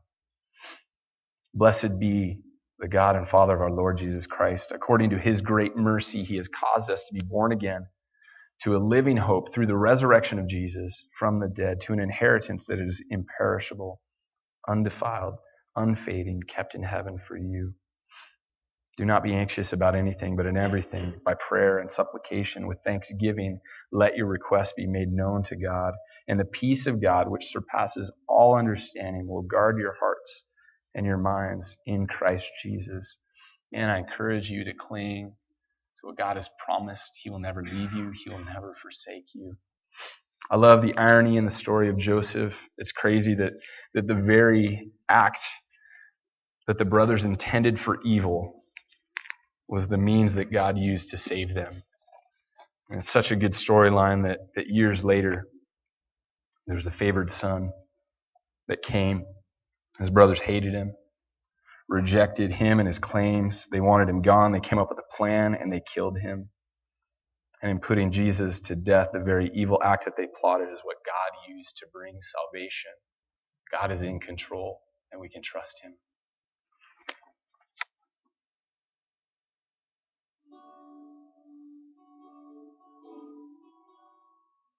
Blessed 1.54 1.98
be 1.98 2.40
the 2.78 2.88
God 2.88 3.16
and 3.16 3.28
Father 3.28 3.54
of 3.54 3.62
our 3.62 3.70
Lord 3.72 3.98
Jesus 3.98 4.26
Christ. 4.26 4.72
According 4.72 5.10
to 5.10 5.18
his 5.18 5.42
great 5.42 5.76
mercy, 5.76 6.24
he 6.24 6.36
has 6.36 6.48
caused 6.48 6.90
us 6.90 7.04
to 7.06 7.14
be 7.14 7.22
born 7.22 7.52
again 7.52 7.86
to 8.62 8.76
a 8.76 8.78
living 8.78 9.18
hope 9.18 9.52
through 9.52 9.66
the 9.66 9.76
resurrection 9.76 10.38
of 10.38 10.48
Jesus 10.48 11.08
from 11.18 11.40
the 11.40 11.48
dead, 11.48 11.80
to 11.82 11.94
an 11.94 12.00
inheritance 12.00 12.66
that 12.66 12.80
is 12.80 13.04
imperishable, 13.10 14.00
undefiled, 14.68 15.36
unfading, 15.76 16.42
kept 16.48 16.74
in 16.74 16.82
heaven 16.82 17.18
for 17.28 17.36
you. 17.36 17.74
Do 18.98 19.04
not 19.04 19.22
be 19.22 19.32
anxious 19.32 19.72
about 19.72 19.94
anything, 19.94 20.34
but 20.34 20.46
in 20.46 20.56
everything, 20.56 21.14
by 21.24 21.34
prayer 21.34 21.78
and 21.78 21.88
supplication, 21.88 22.66
with 22.66 22.80
thanksgiving, 22.84 23.60
let 23.92 24.16
your 24.16 24.26
requests 24.26 24.72
be 24.72 24.88
made 24.88 25.12
known 25.12 25.44
to 25.44 25.56
God. 25.56 25.94
And 26.26 26.38
the 26.38 26.44
peace 26.44 26.88
of 26.88 27.00
God, 27.00 27.28
which 27.28 27.46
surpasses 27.46 28.10
all 28.28 28.56
understanding, 28.56 29.28
will 29.28 29.42
guard 29.42 29.78
your 29.78 29.94
hearts 30.00 30.44
and 30.96 31.06
your 31.06 31.16
minds 31.16 31.76
in 31.86 32.08
Christ 32.08 32.50
Jesus. 32.60 33.18
And 33.72 33.88
I 33.88 33.98
encourage 33.98 34.50
you 34.50 34.64
to 34.64 34.74
cling 34.74 35.32
to 36.00 36.06
what 36.08 36.18
God 36.18 36.34
has 36.34 36.50
promised. 36.66 37.20
He 37.22 37.30
will 37.30 37.38
never 37.38 37.62
leave 37.62 37.92
you, 37.92 38.12
He 38.24 38.30
will 38.30 38.44
never 38.44 38.74
forsake 38.82 39.28
you. 39.32 39.56
I 40.50 40.56
love 40.56 40.82
the 40.82 40.96
irony 40.96 41.36
in 41.36 41.44
the 41.44 41.52
story 41.52 41.88
of 41.88 41.98
Joseph. 41.98 42.60
It's 42.78 42.90
crazy 42.90 43.36
that, 43.36 43.52
that 43.94 44.08
the 44.08 44.14
very 44.14 44.90
act 45.08 45.38
that 46.66 46.78
the 46.78 46.84
brothers 46.84 47.24
intended 47.24 47.78
for 47.78 48.00
evil 48.04 48.57
was 49.68 49.88
the 49.88 49.98
means 49.98 50.34
that 50.34 50.50
God 50.50 50.78
used 50.78 51.10
to 51.10 51.18
save 51.18 51.54
them. 51.54 51.72
And 52.88 52.98
it's 52.98 53.10
such 53.10 53.32
a 53.32 53.36
good 53.36 53.52
storyline 53.52 54.24
that, 54.24 54.38
that 54.56 54.68
years 54.68 55.04
later, 55.04 55.46
there 56.66 56.74
was 56.74 56.86
a 56.86 56.90
favored 56.90 57.30
son 57.30 57.70
that 58.68 58.82
came. 58.82 59.24
His 59.98 60.10
brothers 60.10 60.40
hated 60.40 60.72
him, 60.72 60.94
rejected 61.88 62.52
him 62.52 62.78
and 62.80 62.86
his 62.86 62.98
claims. 62.98 63.68
They 63.70 63.80
wanted 63.80 64.08
him 64.08 64.22
gone. 64.22 64.52
They 64.52 64.60
came 64.60 64.78
up 64.78 64.88
with 64.88 64.98
a 64.98 65.16
plan 65.16 65.54
and 65.54 65.72
they 65.72 65.80
killed 65.80 66.18
him. 66.18 66.48
And 67.60 67.70
in 67.70 67.80
putting 67.80 68.12
Jesus 68.12 68.60
to 68.60 68.76
death, 68.76 69.08
the 69.12 69.20
very 69.20 69.50
evil 69.54 69.80
act 69.84 70.04
that 70.04 70.16
they 70.16 70.28
plotted 70.40 70.68
is 70.70 70.80
what 70.82 70.96
God 71.04 71.52
used 71.52 71.76
to 71.78 71.86
bring 71.92 72.14
salvation. 72.20 72.92
God 73.72 73.92
is 73.92 74.02
in 74.02 74.20
control 74.20 74.80
and 75.12 75.20
we 75.20 75.28
can 75.28 75.42
trust 75.42 75.80
him. 75.82 75.94